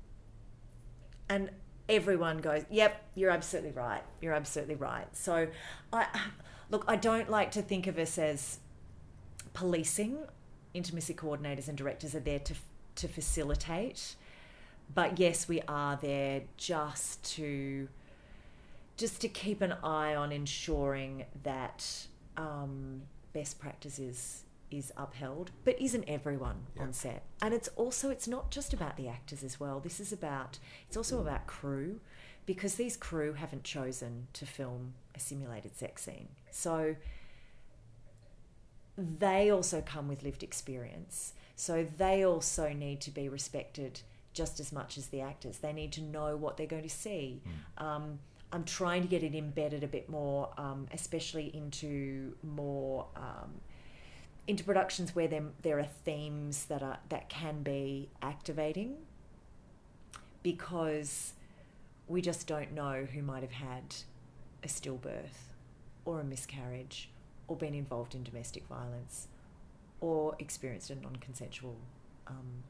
[1.30, 1.52] And
[1.88, 4.04] everyone goes yep you're absolutely right.
[4.22, 5.08] You're absolutely right.
[5.16, 5.48] So
[5.94, 6.08] I
[6.70, 8.60] look I don't like to think of us as
[9.54, 10.18] policing.
[10.74, 12.54] Intimacy coordinators and directors are there to
[12.96, 14.16] to facilitate.
[14.94, 17.88] But yes, we are there just to
[18.98, 25.82] just to keep an eye on ensuring that um, best practice is is upheld, but
[25.82, 26.84] isn't everyone yeah.
[26.84, 27.24] on set?
[27.42, 29.80] And it's also it's not just about the actors as well.
[29.80, 32.00] This is about it's also about crew,
[32.46, 36.96] because these crew haven't chosen to film a simulated sex scene, so
[38.98, 41.34] they also come with lived experience.
[41.56, 44.02] So they also need to be respected
[44.34, 45.58] just as much as the actors.
[45.58, 47.42] They need to know what they're going to see.
[47.78, 47.84] Mm.
[47.84, 48.20] Um,
[48.52, 53.62] I'm trying to get it embedded a bit more, um, especially into more um,
[54.48, 58.96] into productions where there there are themes that are that can be activating,
[60.42, 61.34] because
[62.08, 63.96] we just don't know who might have had
[64.64, 65.54] a stillbirth,
[66.06, 67.10] or a miscarriage,
[67.48, 69.28] or been involved in domestic violence,
[70.02, 71.78] or experienced a non-consensual
[72.26, 72.64] um,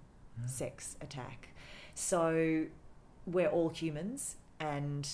[0.46, 1.48] sex attack.
[1.96, 2.66] So
[3.26, 5.08] we're all humans, and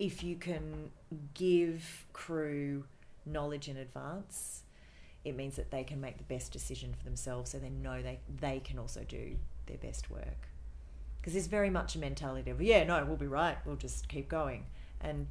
[0.00, 0.90] if you can
[1.34, 2.84] give crew
[3.26, 4.62] knowledge in advance,
[5.24, 8.18] it means that they can make the best decision for themselves so they know they,
[8.40, 9.36] they can also do
[9.66, 10.48] their best work.
[11.20, 14.26] Because there's very much a mentality of, yeah, no, we'll be right, we'll just keep
[14.30, 14.64] going.
[15.02, 15.26] And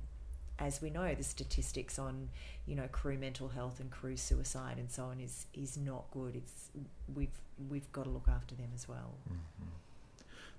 [0.60, 2.30] as we know, the statistics on
[2.68, 6.36] you know crew mental health and crew suicide and so on is is not good.
[6.36, 6.70] It's
[7.16, 9.16] we've we've got to look after them as well.
[9.28, 9.70] Mm-hmm.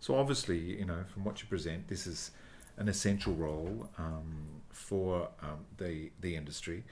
[0.01, 2.31] So obviously, you know, from what you present, this is
[2.81, 6.83] an essential role um, for um, the the industry.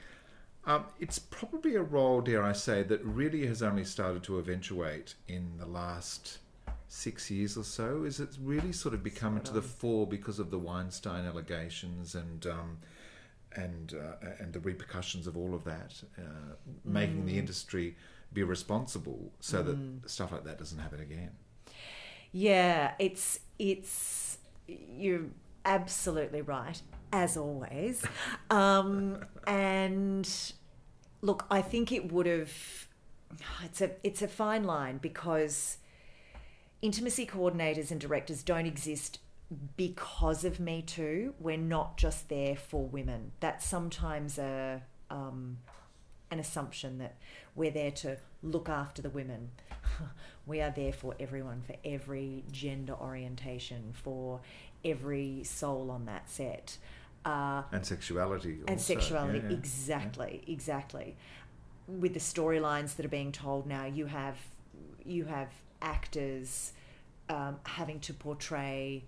[0.65, 5.15] Um, it's probably a role, dare I say, that really has only started to eventuate
[5.27, 6.39] in the last
[6.89, 8.05] six years or so.
[8.05, 12.47] Is it really sort of become to the fore because of the Weinstein allegations and
[12.47, 12.79] um,
[13.57, 17.39] and uh, and the repercussions of all of that, uh, making the mm.
[17.39, 17.97] industry
[18.35, 20.03] be responsible so mm.
[20.03, 21.31] that stuff like that doesn't happen again.
[22.31, 25.25] Yeah, it's it's you're
[25.65, 26.81] absolutely right
[27.13, 28.05] as always,
[28.51, 30.29] um, and
[31.23, 32.53] look, I think it would have.
[33.65, 35.79] It's a it's a fine line because
[36.81, 39.19] intimacy coordinators and directors don't exist
[39.77, 43.33] because of Me Too, we're not just there for women.
[43.41, 45.59] That's sometimes a um,
[46.31, 47.17] an assumption that
[47.55, 49.51] we're there to look after the women.
[50.47, 54.41] we are there for everyone, for every gender orientation, for
[54.85, 56.79] every soul on that set.
[57.25, 58.59] Uh, and sexuality.
[58.67, 59.57] And sexuality, yeah, yeah.
[59.57, 60.53] exactly, yeah.
[60.53, 61.17] exactly.
[61.87, 64.37] With the storylines that are being told now, you have
[65.05, 65.49] you have
[65.81, 66.73] actors
[67.29, 69.05] um, having to portray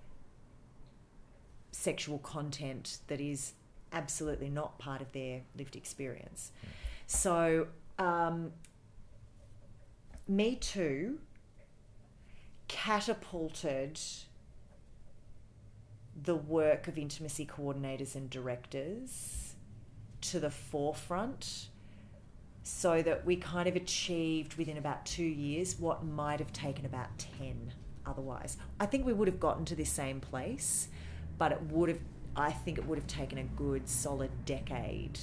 [1.73, 3.53] sexual content that is
[3.93, 6.53] absolutely not part of their lived experience.
[7.07, 8.53] So, um,
[10.29, 11.19] Me Too
[12.69, 13.99] catapulted
[16.23, 19.55] the work of intimacy coordinators and directors
[20.21, 21.69] to the forefront
[22.63, 27.09] so that we kind of achieved within about two years what might have taken about
[27.39, 27.73] 10
[28.05, 28.57] otherwise.
[28.79, 30.89] I think we would have gotten to this same place
[31.41, 31.99] but it would have,
[32.37, 35.19] I think it would have taken a good solid decade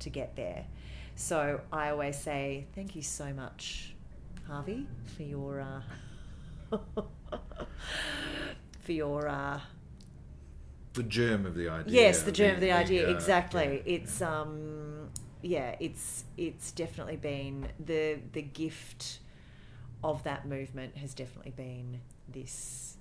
[0.00, 0.66] to get there.
[1.14, 3.94] So I always say, thank you so much,
[4.48, 5.60] Harvey, for your.
[5.60, 6.78] Uh,
[8.80, 9.60] for your uh,
[10.94, 12.02] the germ of the idea.
[12.02, 13.06] Yes, the germ the, of the idea.
[13.06, 13.82] The, uh, exactly.
[13.84, 14.40] Yeah, it's yeah.
[14.40, 15.08] um,
[15.42, 19.18] yeah, it's it's definitely been the the gift
[20.04, 22.96] of that movement has definitely been this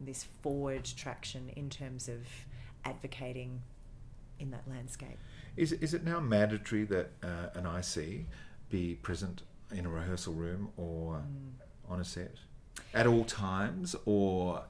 [0.00, 2.20] this forward traction in terms of
[2.84, 3.62] advocating
[4.38, 5.18] in that landscape.
[5.56, 8.26] Is, is it now mandatory that uh, an IC
[8.68, 9.42] be present
[9.72, 11.90] in a rehearsal room or mm.
[11.90, 12.36] on a set
[12.92, 14.62] at all times, or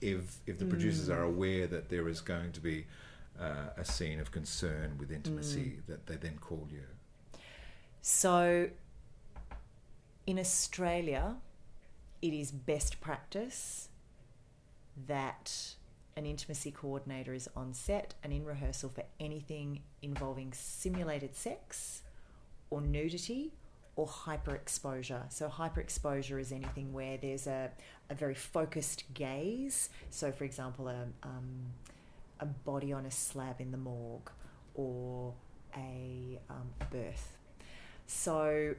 [0.00, 1.16] if if the producers mm.
[1.16, 2.86] are aware that there is going to be
[3.38, 5.86] uh, a scene of concern with intimacy, mm.
[5.86, 6.82] that they then call you?
[8.02, 8.70] So,
[10.26, 11.36] in Australia,
[12.22, 13.88] it is best practice
[15.06, 15.74] that
[16.16, 22.02] an intimacy coordinator is on set and in rehearsal for anything involving simulated sex
[22.68, 23.52] or nudity
[24.00, 25.30] or hyperexposure.
[25.30, 27.70] So, hyperexposure is anything where there's a,
[28.08, 29.90] a very focused gaze.
[30.08, 31.74] So, for example, a, um,
[32.40, 34.30] a body on a slab in the morgue
[34.74, 35.34] or
[35.76, 37.36] a, um, birth.
[38.06, 38.74] So,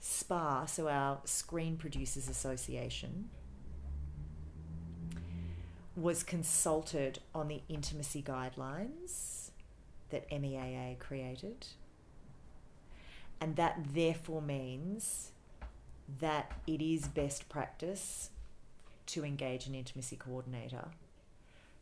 [0.00, 3.30] SPA, so our Screen Producers Association,
[5.96, 9.50] was consulted on the intimacy guidelines
[10.10, 11.68] that MEAA created.
[13.40, 15.32] And that therefore means
[16.20, 18.30] that it is best practice
[19.06, 20.88] to engage an intimacy coordinator.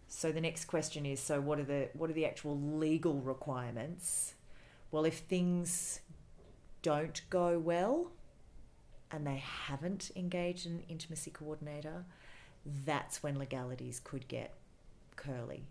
[0.09, 4.34] So the next question is so what are the what are the actual legal requirements?
[4.90, 6.00] Well, if things
[6.82, 8.11] don't go well
[9.11, 12.05] and they haven't engaged an intimacy coordinator,
[12.84, 14.53] that's when legalities could get
[15.16, 15.64] curly.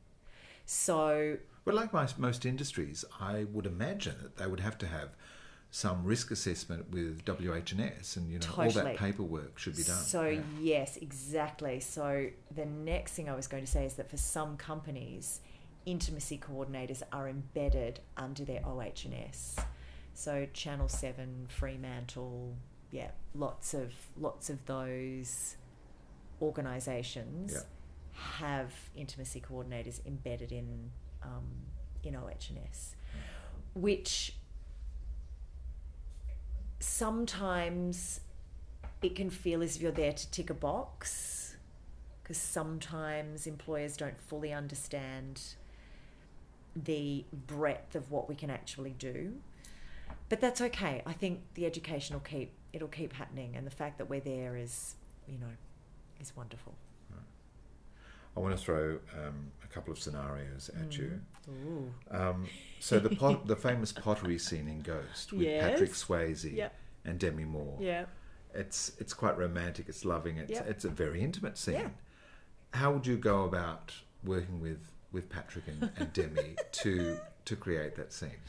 [0.65, 5.09] So, But like most industries, I would imagine that they would have to have
[5.73, 9.95] some risk assessment with WH&S you know all that paperwork should be done.
[9.95, 10.41] So Yeah.
[10.59, 11.79] yes, exactly.
[11.79, 15.39] So the next thing I was going to say is that for some companies,
[15.85, 19.55] intimacy coordinators are embedded under their OH&S.
[20.13, 22.57] So Channel Seven, Fremantle,
[22.91, 25.55] yeah, lots of lots of those
[26.41, 27.59] organisations Yeah.
[28.41, 30.91] have intimacy coordinators embedded in
[31.23, 31.47] um,
[32.03, 32.95] in OH&S,
[33.73, 34.35] which
[36.81, 38.21] sometimes
[39.01, 41.55] it can feel as if you're there to tick a box
[42.21, 45.41] because sometimes employers don't fully understand
[46.75, 49.33] the breadth of what we can actually do.
[50.29, 51.01] But that's okay.
[51.05, 54.55] I think the education will keep it'll keep happening and the fact that we're there
[54.55, 54.95] is
[55.27, 55.51] you know
[56.21, 56.73] is wonderful
[58.35, 61.19] I want to throw um, a couple of scenarios at you.
[61.49, 61.65] Mm.
[61.67, 61.93] Ooh.
[62.11, 62.47] Um,
[62.79, 66.73] so the pot, the famous pottery scene in Ghost with Patrick Swayze Yep.
[67.05, 67.77] and Demi Moore.
[67.81, 68.05] Yeah.
[68.53, 69.87] It's it's quite romantic.
[69.89, 70.37] It's loving.
[70.37, 70.69] It's Yep.
[70.69, 71.75] it's a very intimate scene.
[71.75, 71.89] Yeah.
[72.73, 74.79] How would you go about working with
[75.11, 78.39] with Patrick and, and Demi to to create that scene?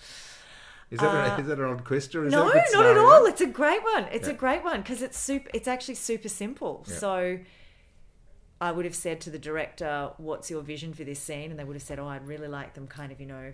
[0.90, 2.20] Is that, Uh, a, is that an odd question?
[2.20, 3.24] Or is no, that not at all.
[3.26, 4.04] It's a great one.
[4.12, 4.34] It's Yeah.
[4.34, 5.48] a great one because it's super.
[5.54, 6.84] It's actually super simple.
[6.86, 6.94] Yeah.
[6.96, 7.38] So,
[8.62, 11.64] I would have said to the director, "What's your vision for this scene?" And they
[11.64, 13.52] would have said, "Oh, I'd really like them kind of, you know,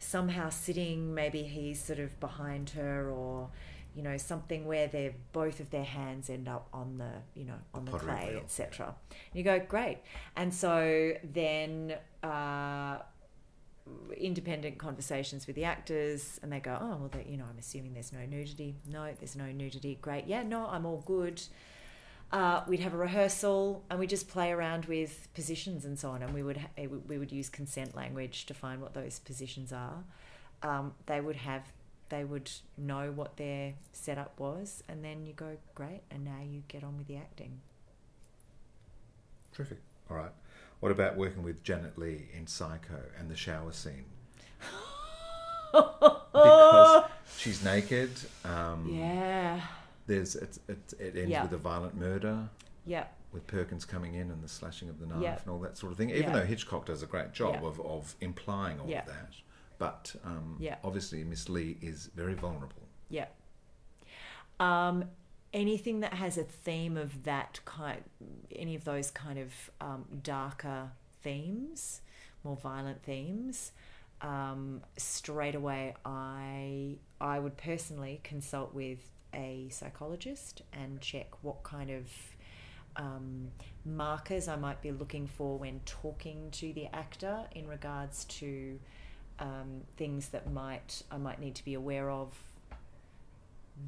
[0.00, 1.14] somehow sitting.
[1.14, 3.50] Maybe he's sort of behind her, or."
[3.94, 7.54] You know, something where they're both of their hands end up on the, you know,
[7.72, 8.94] on the Pottery clay, etc.
[9.32, 10.00] You go, great.
[10.36, 12.98] And so then uh,
[14.18, 18.12] independent conversations with the actors and they go oh well you know i'm assuming there's
[18.12, 21.40] no nudity no there's no nudity great yeah no i'm all good
[22.32, 26.22] uh, we'd have a rehearsal and we just play around with positions and so on
[26.22, 30.04] and we would ha- we would use consent language to find what those positions are
[30.62, 31.62] um, they would have
[32.08, 36.62] they would know what their setup was and then you go great and now you
[36.68, 37.60] get on with the acting
[39.52, 39.78] Terrific.
[40.10, 40.32] All right.
[40.80, 44.04] What about working with Janet Leigh in Psycho and the shower scene?
[45.72, 47.04] because
[47.38, 48.10] she's naked.
[48.44, 49.62] Um, Yeah.
[50.06, 51.42] There's it, it, it ends Yeah.
[51.42, 52.48] with a violent murder.
[52.84, 53.06] Yeah.
[53.32, 55.38] With Perkins coming in and the slashing of the knife Yeah.
[55.42, 56.10] and all that sort of thing.
[56.10, 59.32] Even though Hitchcock does a great job of, of implying all of that,
[59.78, 60.76] but um, Yeah.
[60.84, 62.82] obviously Miss Leigh is very vulnerable.
[63.10, 63.26] Yeah.
[64.58, 65.04] Um,
[65.52, 68.02] anything that has a theme of that kind,
[68.54, 70.90] any of those kind of um, darker
[71.22, 72.00] themes,
[72.44, 73.72] more violent themes,
[74.22, 78.98] um, straight away I I would personally consult with
[79.36, 82.08] a psychologist and check what kind of
[82.96, 83.48] um,
[83.84, 88.78] markers I might be looking for when talking to the actor in regards to
[89.38, 92.32] um, things that might I might need to be aware of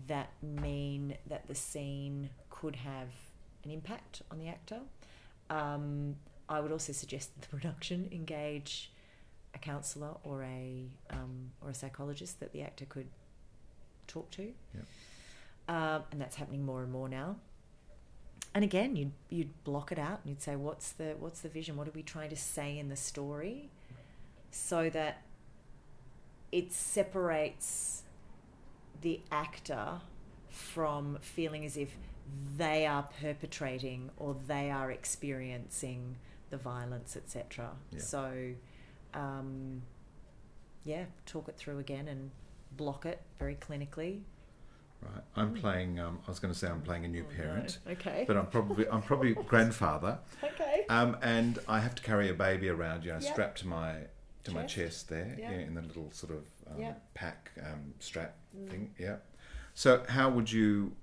[0.06, 3.08] that mean that the scene could have
[3.64, 4.80] an impact on the actor.
[5.48, 6.16] Um,
[6.48, 8.92] I would also suggest that the production engage
[9.54, 13.08] a counsellor or a um, or a psychologist that the actor could
[14.06, 14.52] talk to,
[15.68, 17.36] um, and that's happening more and more now.
[18.54, 21.76] And again, you'd you'd block it out and you'd say, "What's the what's the vision?
[21.76, 23.70] What are we trying to say in the story?"
[24.50, 25.22] So that
[26.50, 28.02] it separates
[29.02, 30.00] the actor
[30.48, 31.94] from feeling as if
[32.56, 36.16] they are perpetrating or they are experiencing
[36.50, 37.70] the violence, etc.
[37.92, 38.00] Yeah.
[38.00, 38.54] So,
[39.14, 39.82] um,
[40.84, 42.30] yeah, talk it through again and
[42.76, 44.22] block it very clinically.
[45.00, 45.22] Right.
[45.36, 46.00] I'm playing.
[46.00, 47.78] Um, I was going to say I'm playing a new parent.
[47.86, 48.24] Oh, Okay.
[48.26, 50.18] But I'm probably I'm probably grandfather.
[50.42, 50.84] Okay.
[50.88, 53.32] Um, and I have to carry a baby around, you know, Yep.
[53.32, 53.94] strapped to my
[54.44, 54.74] to my Chest.
[54.74, 55.50] chest there, Yep.
[55.50, 57.14] yeah, in the little sort of um, Yep.
[57.14, 58.70] pack um, strap Mm.
[58.70, 58.94] thing.
[58.98, 59.16] Yeah.
[59.74, 60.96] So how would you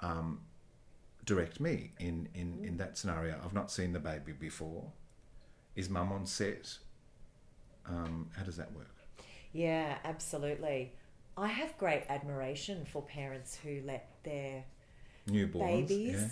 [0.00, 0.40] um,
[1.24, 2.64] direct me in, in, Mm.
[2.68, 3.38] in that scenario?
[3.44, 4.92] I've not seen the baby before.
[5.76, 6.78] Is mum on set?
[7.86, 8.94] Um, how does that work?
[9.52, 10.94] Yeah, absolutely.
[11.36, 14.64] I have great admiration for parents who let their
[15.28, 15.58] Newborns.
[15.88, 16.28] babies Yeah.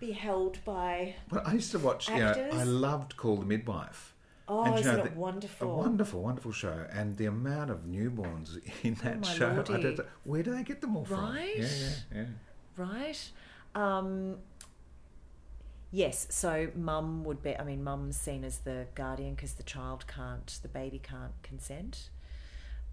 [0.00, 1.14] be held by.
[1.30, 2.08] Well, I used to watch.
[2.08, 4.14] You know, I loved Call the Midwife.
[4.48, 5.70] Oh, And, isn't know, it the- wonderful?
[5.70, 9.62] A wonderful, wonderful show, and the amount of newborns in that Oh, show.
[9.62, 11.20] Don't, where do they get them all from?
[11.20, 11.56] Right?
[11.58, 12.24] Yeah, yeah, yeah.
[12.76, 13.30] right?
[13.76, 14.38] Um,
[15.92, 20.06] yes, so mum would be, I mean, mum's seen as the guardian because the child
[20.08, 22.10] can't, the baby can't consent,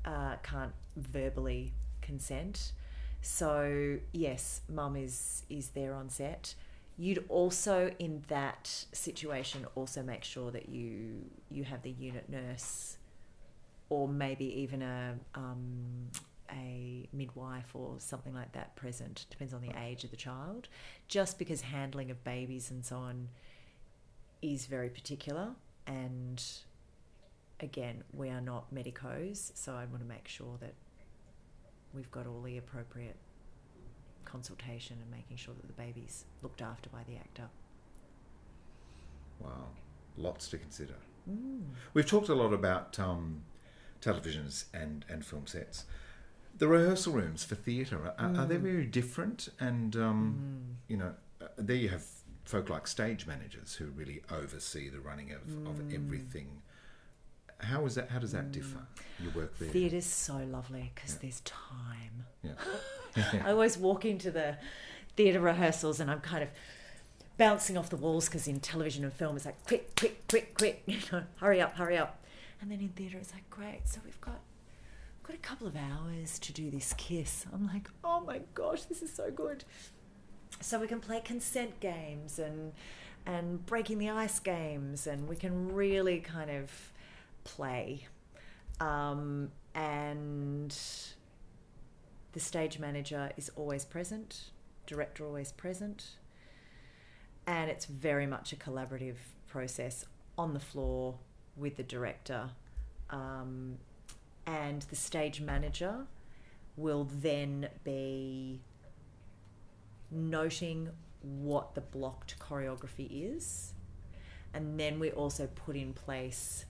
[0.06, 2.74] uh, can't verbally consent.
[3.22, 6.56] So, yes, mum is, is there on set.
[6.98, 12.98] You'd also, in that situation, also make sure that you you have the unit nurse
[13.90, 16.10] or maybe even a um,
[16.52, 19.26] a midwife or something like that present.
[19.30, 20.68] Depends on the age of the child.
[21.08, 23.30] Just because handling of babies and so on
[24.42, 25.50] is very particular,
[25.88, 26.44] and
[27.60, 30.74] again, we are not medicos, so I want to make sure that
[31.94, 33.16] we've got all the appropriate
[34.26, 37.50] consultation and making sure that the baby's looked after by the actor.
[39.40, 39.68] Wow,
[40.18, 40.96] lots to consider.
[41.30, 41.62] Mm.
[41.94, 43.42] We've talked a lot about um,
[44.02, 45.86] televisions and, and film sets.
[46.58, 48.62] The rehearsal rooms for theatre are, are they Mm.
[48.62, 49.50] very different?
[49.60, 52.04] And um, you know, uh, there you have
[52.44, 55.94] folk like stage managers who really oversee the running of, of Mm.
[55.96, 56.62] everything.
[57.60, 58.10] How is that?
[58.10, 58.80] How does that differ?
[59.22, 59.70] Your work there.
[59.70, 62.26] Theatre's so lovely because there's time.
[62.44, 62.54] Yeah.
[63.46, 64.58] I always walk into the
[65.16, 66.50] theatre rehearsals and I'm kind of
[67.38, 70.84] bouncing off the walls because in television and film it's like quick, quick, quick, quick,
[70.86, 72.24] you know, hurry up, hurry up.
[72.62, 74.40] And then in theatre it's like great, so we've got
[75.24, 77.46] got a couple of hours to do this kiss.
[77.54, 79.64] I'm like, oh my gosh, this is so good.
[80.60, 82.74] So we can play consent games and
[83.26, 86.92] and breaking the ice games and we can really kind of
[87.56, 88.08] play.
[88.80, 90.76] Um, and
[92.32, 94.52] the stage manager is always present,
[94.86, 96.12] director always present,
[97.48, 100.06] and it's very much a collaborative process
[100.38, 101.16] on the floor
[101.58, 102.52] with the director.
[103.10, 103.78] Um,
[104.46, 106.06] and the stage manager
[106.78, 108.62] will then be
[110.12, 110.90] noting
[111.22, 113.74] what the blocked choreography is.
[114.54, 116.66] And then we also put in place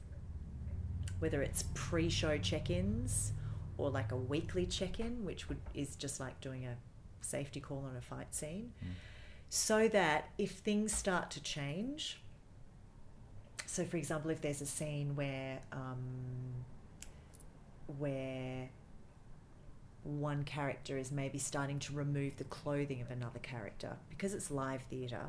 [1.19, 3.33] whether it's pre-show check-ins
[3.77, 6.75] or like a weekly check-in, which would is just like doing a
[7.21, 8.89] safety call on a fight scene, mm.
[9.49, 12.19] so that if things start to change.
[13.65, 15.97] So, for example, if there's a scene where um,
[17.97, 18.69] where
[20.03, 24.81] one character is maybe starting to remove the clothing of another character because it's live
[24.89, 25.25] theatre,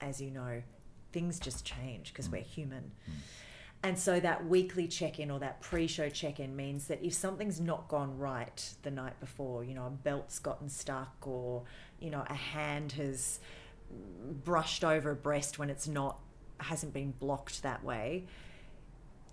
[0.00, 0.62] as you know,
[1.12, 2.32] things just change because mm.
[2.32, 2.92] we're human.
[3.08, 3.14] Mm.
[3.84, 7.14] And so that weekly check in or that pre show check in means that if
[7.14, 11.64] something's not gone right the night before, you know, a belt's gotten stuck or,
[11.98, 13.40] you know, a hand has
[14.44, 16.20] brushed over a breast when it's not,
[16.58, 18.24] hasn't been blocked that way,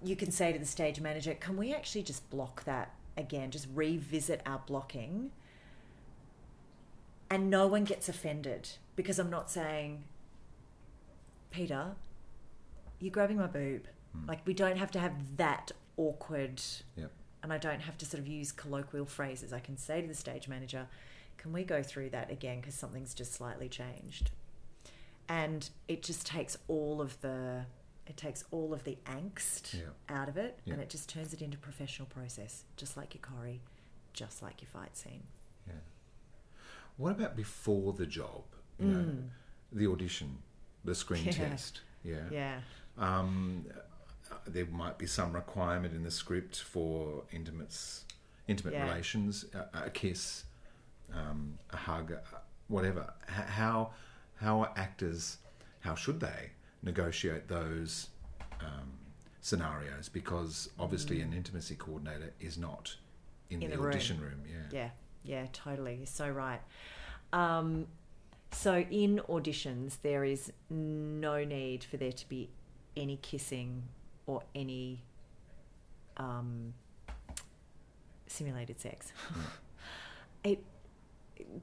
[0.04, 3.52] you can say to the stage manager, can we actually just block that again?
[3.52, 5.32] Just revisit our blocking.
[7.30, 10.06] And no one gets offended because I'm not saying,
[11.52, 11.92] Peter,
[13.00, 13.88] you're grabbing my boob.
[14.28, 16.62] Like, we don't have to have that awkward,
[16.96, 17.12] Yep.
[17.44, 19.54] and I don't have to sort of use colloquial phrases.
[19.54, 20.88] I can say to the stage manager,
[21.38, 24.32] can we go through that again because something's just slightly changed?
[25.28, 27.66] And it just takes all of the
[28.08, 29.90] it takes all of the angst Yeah.
[30.10, 33.60] out of it and it just turns it into professional process, just like your choreo,
[34.14, 35.22] just like your fight scene.
[35.68, 35.74] Yeah.
[36.98, 38.46] What about before the job?
[38.80, 39.30] You know, Mm.
[39.72, 40.42] the audition,
[40.84, 41.32] the screen Yeah.
[41.34, 41.82] test.
[42.04, 42.28] Yeah.
[42.32, 42.62] Yeah.
[42.98, 43.66] Um,
[44.48, 48.06] there might be some requirement in the script for intimates,
[48.48, 48.90] intimate Yeah.
[48.90, 50.46] relations, a, a kiss,
[51.14, 53.14] um, a hug, uh, whatever.
[53.30, 53.92] H- how
[54.36, 55.38] how are actors?
[55.82, 56.52] How should they
[56.84, 58.10] negotiate those
[58.62, 58.92] um,
[59.42, 60.10] scenarios?
[60.10, 62.96] Because obviously, an intimacy coordinator is not
[63.50, 63.92] in, In the, the room.
[63.92, 64.42] audition room.
[64.48, 64.60] Yeah.
[64.72, 64.90] Yeah,
[65.24, 65.96] yeah, totally.
[65.96, 66.62] You're so right.
[67.34, 67.88] Um,
[68.52, 72.50] so in auditions, there is no need for there to be
[72.98, 73.84] any kissing
[74.30, 75.02] or any
[76.18, 76.74] um,
[78.28, 79.12] simulated sex.
[80.44, 80.64] it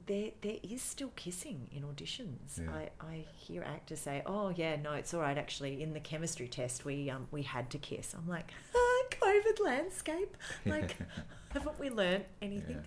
[0.07, 2.59] there there is still kissing in auditions.
[2.59, 2.71] Yeah.
[2.73, 5.37] I, I hear actors say, "Oh yeah, no, it's all right.
[5.37, 9.63] Actually, in the chemistry test, we um we had to kiss." I'm like, I COVID
[9.63, 10.35] landscape.
[10.65, 10.97] Like,
[11.49, 12.83] haven't we learnt anything?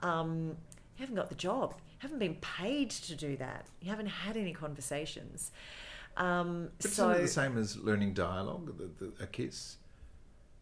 [0.00, 0.56] Um,
[0.96, 1.74] you haven't got the job.
[1.90, 3.66] You haven't been paid to do that.
[3.82, 5.50] You haven't had any conversations.
[6.18, 9.76] Um, so isn't it the same as learning dialogue, the, the, a kiss?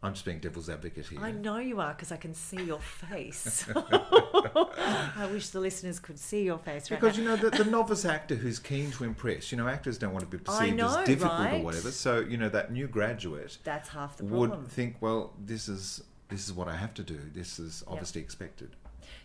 [0.02, 1.18] I'm just being devil's advocate here.
[1.20, 3.66] I know you are because I can see your face.
[3.74, 7.22] I wish the listeners could see your face right Because now.
[7.22, 9.50] you know the, the novice actor who's keen to impress.
[9.50, 11.90] You know, actors don't want to be perceived know, as difficult or whatever.
[11.90, 14.68] So you know that new graduate That's half the would problem.
[14.68, 17.18] think, well, this is this is what I have to do.
[17.34, 18.76] This is obviously expected.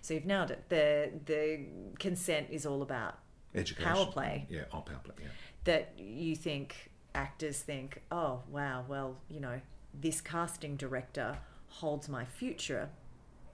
[0.02, 0.64] So you've nailed it.
[0.70, 1.60] The the
[2.00, 3.20] consent is all about
[3.54, 3.92] Education.
[3.92, 4.48] power play.
[4.50, 5.16] Yeah, oh, power play.
[5.22, 5.28] Yeah.
[5.64, 9.62] That you think actors think, oh wow, well you know
[9.94, 11.38] this casting director
[11.68, 12.90] holds my future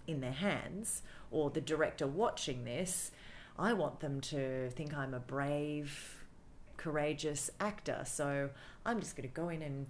[0.05, 1.01] in their hands,
[1.31, 3.11] or the director watching this,
[3.59, 6.23] I want them to think I'm a brave,
[6.77, 8.03] courageous actor.
[8.05, 8.49] So
[8.85, 9.87] I'm just going to go in and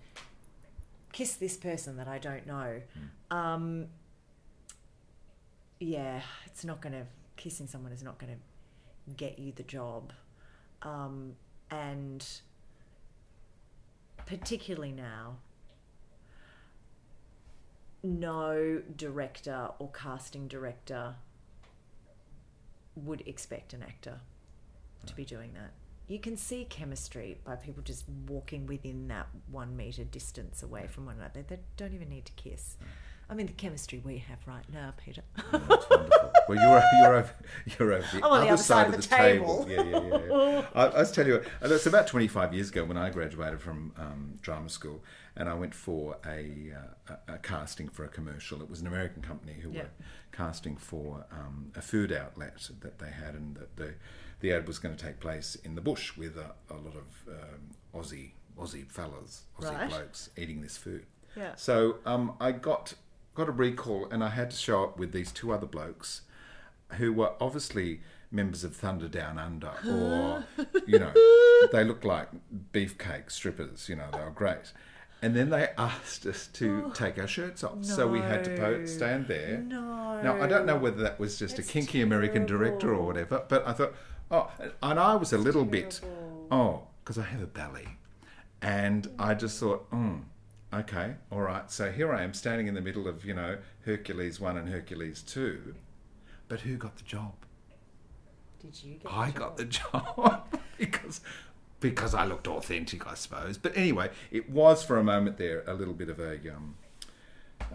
[1.11, 2.82] kiss this person that I don't know.
[3.30, 3.88] Um,
[5.80, 7.05] yeah, it's not going to
[7.36, 10.11] kissing someone is not going to get you the job,
[10.82, 11.34] um,
[11.72, 12.26] and
[14.26, 15.38] particularly now,
[18.03, 21.15] no director or casting director
[22.95, 24.20] would expect an actor
[25.05, 25.72] to be doing that.
[26.07, 31.05] You can see chemistry by people just walking within that one meter distance away from
[31.05, 31.43] one another.
[31.47, 32.78] They don't even need to kiss.
[33.30, 35.22] I mean, the chemistry we have right now, Peter.
[36.50, 37.34] Well, you're you're over,
[37.78, 39.66] you're over the other the other side, of of the, table.
[39.66, 39.68] table.
[39.70, 40.66] Yeah, yeah, yeah.
[40.74, 43.92] I, I was telling you, uh, it's about 25 years ago when I graduated from
[43.98, 45.04] um, drama school,
[45.36, 46.72] and I went for a,
[47.10, 48.62] uh, a, a casting for a commercial.
[48.62, 49.82] It was an American company who Yeah.
[49.84, 49.90] were
[50.32, 53.94] casting for um, a food outlet that they had, and the, the
[54.40, 57.34] the ad was going to take place in the bush with a, a lot of
[57.34, 59.90] um, Aussie Aussie fellas, Aussie Right.
[59.90, 61.06] blokes eating this food.
[61.36, 61.56] Yeah.
[61.56, 62.94] So um, I got
[63.38, 66.22] got a recall, and I had to show up with these two other blokes,
[66.94, 70.44] who were obviously members of Thunder Down Under, or
[70.88, 71.14] you know,
[71.72, 72.30] they looked like
[72.74, 73.88] beefcake strippers.
[73.88, 74.74] You know, they were great.
[75.22, 78.86] And then they asked us to take our shirts off, so we had to po-
[78.88, 79.60] stand there.
[79.60, 80.20] No.
[80.22, 83.68] Now I don't know whether that was just a kinky American director or whatever, but
[83.68, 83.94] I thought,
[84.32, 86.02] oh, and I was a little bit,
[86.50, 87.88] oh, because I have a belly,
[88.64, 90.22] and I just thought, mm,
[90.74, 91.70] okay, all right.
[91.72, 95.22] So here I am standing in the middle of you know Hercules one and Hercules
[95.22, 95.76] two,
[96.47, 97.34] but who got the job?
[98.61, 100.45] Did you get I got the job
[100.78, 101.22] because
[101.80, 103.57] because I looked authentic, I suppose.
[103.57, 106.76] But anyway, it was for a moment there a little bit of a um,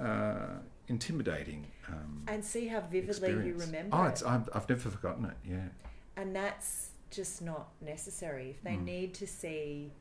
[0.01, 1.67] uh, intimidating.
[1.89, 4.09] Um, And see how vividly you remember Oh, it.
[4.11, 5.37] it's, I've, I've never forgotten it.
[5.49, 5.69] Yeah.
[6.17, 8.85] and that's just not necessary if they Mm.
[8.85, 9.93] need to see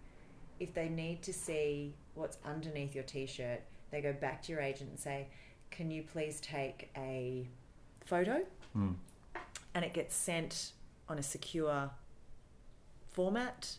[0.60, 4.90] if they need to see what's underneath your t-shirt they go back to your agent
[4.90, 5.28] and say
[5.70, 7.48] can you please take a
[8.06, 8.42] photo
[8.78, 8.96] Mm.
[9.76, 10.72] and it gets sent
[11.10, 11.90] on a secure
[13.12, 13.78] format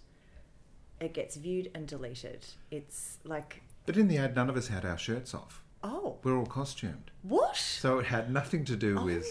[1.01, 4.85] it gets viewed and deleted it's like But in the ad, none of us had
[4.85, 5.63] our shirts off.
[5.83, 7.11] oh We're all costumed.
[7.23, 9.31] what So it had nothing to do Oh with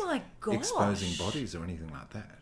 [0.52, 2.40] exposing bodies or anything like that.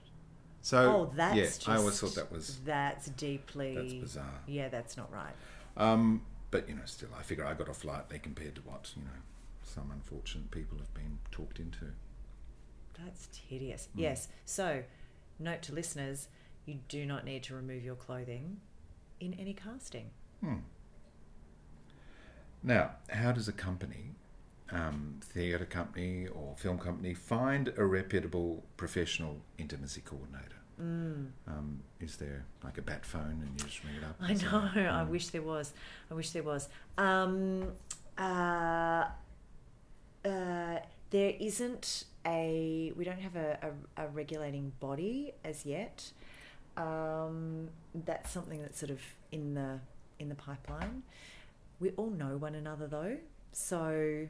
[0.62, 4.40] So oh that's yeah, just, I always thought that was that's deeply that's bizarre.
[4.48, 5.36] yeah that's not right
[5.78, 6.22] Um,
[6.52, 9.20] but you know, still, I figure I got off lightly compared to what you know
[9.64, 11.86] some unfortunate people have been talked into.
[12.98, 13.88] That's hideous.
[13.96, 14.02] Mm.
[14.02, 14.28] Yes.
[14.46, 14.84] So,
[15.38, 16.28] note to listeners:
[16.66, 18.58] you do not need to remove your clothing
[19.20, 20.10] in any casting.
[20.42, 20.58] Hmm.
[22.62, 24.16] Now, how does a company,
[24.72, 30.59] um, theatre company or film company, find a reputable professional intimacy coordinator?
[30.82, 31.28] Mm.
[31.48, 34.16] Um, is there like a bat phone and you just ring it up?
[34.22, 34.90] I say, know.
[34.92, 35.74] I "Hmm." wish there was.
[36.10, 36.70] I wish there was.
[36.98, 37.74] Um,
[38.18, 39.06] uh,
[40.26, 42.94] uh, there isn't a.
[42.96, 46.12] We don't have a, a, a regulating body as yet.
[46.78, 49.02] Um, that's something that's sort of
[49.32, 49.80] in the
[50.20, 51.04] in the pipeline.
[51.80, 53.18] We all know one another though,
[53.52, 54.28] so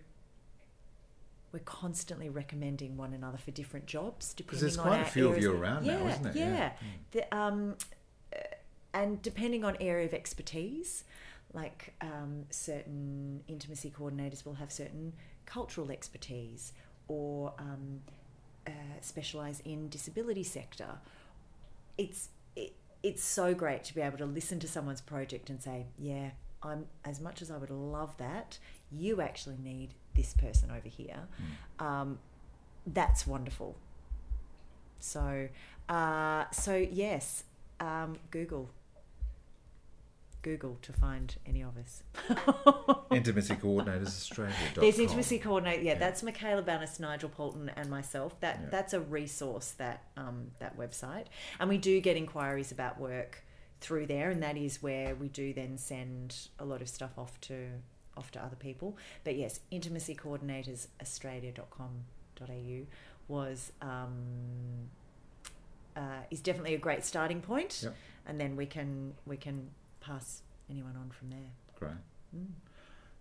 [1.52, 5.42] we're constantly recommending one another for different jobs depending there's on quite a few of
[5.42, 6.36] you around now, yeah, isn't it?
[6.36, 6.48] Yeah.
[6.48, 6.72] Yeah.
[7.12, 7.76] The, um,
[8.34, 8.38] uh,
[8.94, 11.04] and depending on area of expertise,
[11.54, 15.14] like um, certain intimacy coordinators will have certain
[15.46, 16.74] cultural expertise
[17.08, 18.02] or um,
[18.68, 18.72] uh,
[19.02, 21.00] specialize in disability sector.
[21.98, 25.88] It's it, it's so great to be able to listen to someone's project and say,
[25.98, 26.32] yeah,
[26.62, 28.60] I'm as much as I would love that,
[28.92, 31.20] you actually need this person over here.
[31.80, 32.20] Um,
[32.86, 33.76] that's wonderful.
[35.00, 35.48] So,
[35.88, 37.44] uh, so yes,
[37.80, 38.70] um, Google.
[40.42, 42.02] Google to find any of us.
[43.12, 44.54] Intimacy Coordinators Australia.
[44.74, 45.82] There's intimacy coordinator.
[45.84, 48.40] Yeah, that's Michaela Bannis, Nigel Poulton, and myself.
[48.40, 48.70] That Yeah.
[48.70, 51.26] that's a resource that um, that website,
[51.60, 53.44] and we do get inquiries about work
[53.82, 57.40] through there, and that is where we do then send a lot of stuff off
[57.42, 57.72] to
[58.18, 58.98] off to other people.
[59.24, 62.86] But yes, intimacy coordinators australia.com.au
[63.28, 64.90] was um,
[65.96, 66.02] uh,
[66.32, 67.96] is definitely a great starting point, Yep.
[68.26, 69.70] and then we can we can
[70.02, 71.52] pass anyone on from there.
[71.78, 71.92] Great.
[72.36, 72.48] Mm.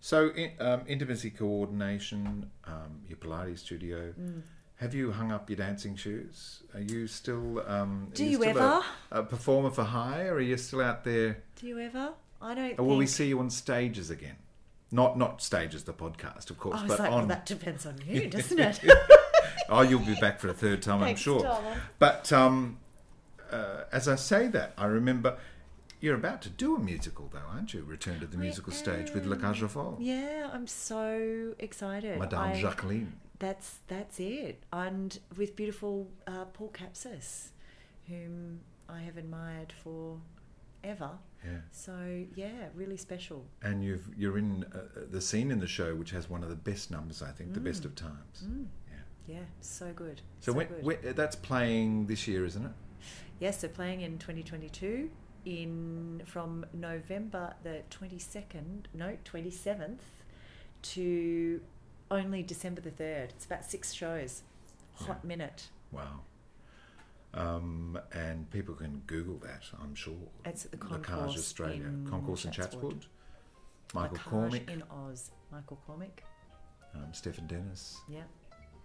[0.00, 4.12] So, in, um, intimacy coordination, um, your Pilates studio.
[4.18, 4.42] Mm.
[4.76, 6.62] Have you hung up your dancing shoes?
[6.72, 7.64] Are you still?
[7.66, 8.84] Um, Do are you still ever?
[9.10, 11.38] A, a performer for hire, or are you still out there?
[11.56, 12.12] Do you ever?
[12.40, 12.78] I don't.
[12.78, 14.36] Or will we see you on stages again?
[14.90, 17.18] Not not stages, the podcast, of course, I was but like, on.
[17.18, 18.80] well, that depends on you, doesn't it?
[19.68, 21.42] oh, you'll be back for a third time, I'm sure.
[21.42, 21.78] darling.
[21.98, 22.78] But um,
[23.50, 25.36] uh, as I say that, I remember
[26.00, 27.82] you're about to do a musical, though, aren't you?
[27.82, 29.98] Return to the musical stage with La Cage aux Folles.
[30.00, 32.18] Yeah, I'm so excited.
[32.18, 33.12] Madame I- Jacqueline.
[33.40, 37.50] That's that's it, and with beautiful uh, Paul Capsis,
[38.08, 40.18] whom I have admired for
[40.82, 41.10] ever.
[41.44, 41.58] Yeah.
[41.70, 43.44] So yeah, really special.
[43.62, 44.78] And you've you're in uh,
[45.10, 47.60] the scene in the show, which has one of the best numbers, I think, the
[47.60, 47.86] best Mm.
[47.86, 48.44] of times.
[48.44, 48.66] Mm.
[49.26, 50.22] Yeah, so good.
[50.40, 50.82] So, when, good.
[50.82, 52.72] when, that's playing this year, isn't it?
[53.40, 55.10] Yes, so playing in 2022
[55.44, 59.98] in from November the 22nd, no, 27th
[60.80, 61.60] to
[62.10, 63.24] only December the 3rd.
[63.30, 64.44] It's about six shows.
[64.94, 65.68] Hot minute.
[65.92, 66.20] Wow.
[67.38, 70.14] Um, and people can Google that, I'm sure.
[70.44, 71.84] It's at the Concourse Australia.
[71.86, 73.06] in Concourse in Chatswood.
[73.94, 75.30] Michael Lacage Cormick, in Oz.
[75.52, 76.24] Michael Cormick.
[76.94, 78.00] um, Stephen Dennis.
[78.08, 78.22] Yeah.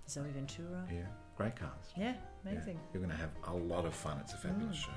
[0.07, 0.85] Zoe Ventoura.
[0.91, 1.97] Yeah, great cast.
[1.97, 2.13] Yeah,
[2.45, 2.79] Yeah, amazing.
[2.93, 4.17] You're going to have a lot of fun.
[4.19, 4.81] It's a fabulous Mm.
[4.85, 4.91] show.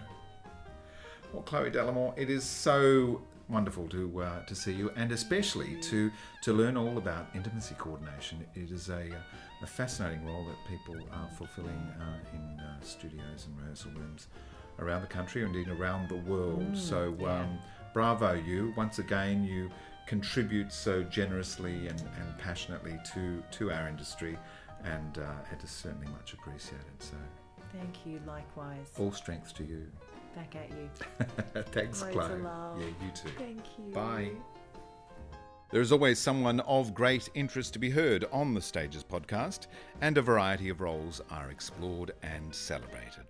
[1.33, 6.11] Well, Chloe Dallimore, it is so wonderful to uh, to see you, and especially to
[6.43, 8.45] to learn all about intimacy coordination.
[8.55, 13.47] It is a, uh, a fascinating role that people are fulfilling uh, in uh, studios
[13.47, 14.29] and rehearsal rooms
[14.79, 16.73] around the country, indeed around the world.
[16.73, 17.41] Mm, so, yeah.
[17.41, 17.59] um,
[17.95, 18.75] bravo you!
[18.77, 19.71] Once again, you
[20.07, 24.37] contribute so generously and, and passionately to to our industry,
[24.85, 26.97] and uh, it is certainly much appreciated.
[26.99, 27.17] So.
[27.73, 28.87] Thank you, likewise.
[28.99, 29.87] All strength to you.
[30.37, 30.91] Back at you.
[31.73, 32.41] Thanks, Loads Chloe.
[32.79, 33.31] Yeah, you too.
[33.39, 33.95] Thank you.
[33.95, 34.31] Bye.
[35.73, 39.67] There is always someone of great interest to be heard on the Stages podcast,
[40.03, 43.25] and a variety of roles are explored and celebrated.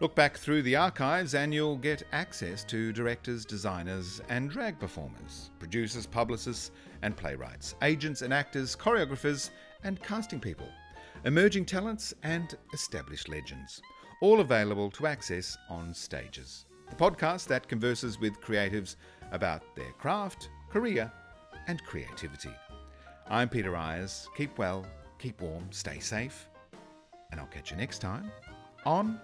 [0.00, 5.50] Look back through the archives and you'll get access to directors, designers, and drag performers,
[5.58, 9.50] producers, publicists, and playwrights, agents and actors, choreographers,
[9.84, 10.68] and casting people,
[11.24, 13.80] emerging talents, and established legends.
[14.20, 18.96] All available to access on Stages, the podcast that converses with creatives
[19.30, 21.12] about their craft, career,
[21.68, 22.50] and creativity.
[23.30, 24.26] I'm Peter Eyers.
[24.36, 24.84] Keep well,
[25.20, 26.48] keep warm, stay safe,
[27.30, 28.32] and I'll catch you next time
[28.84, 29.20] on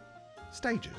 [0.53, 0.93] Stages.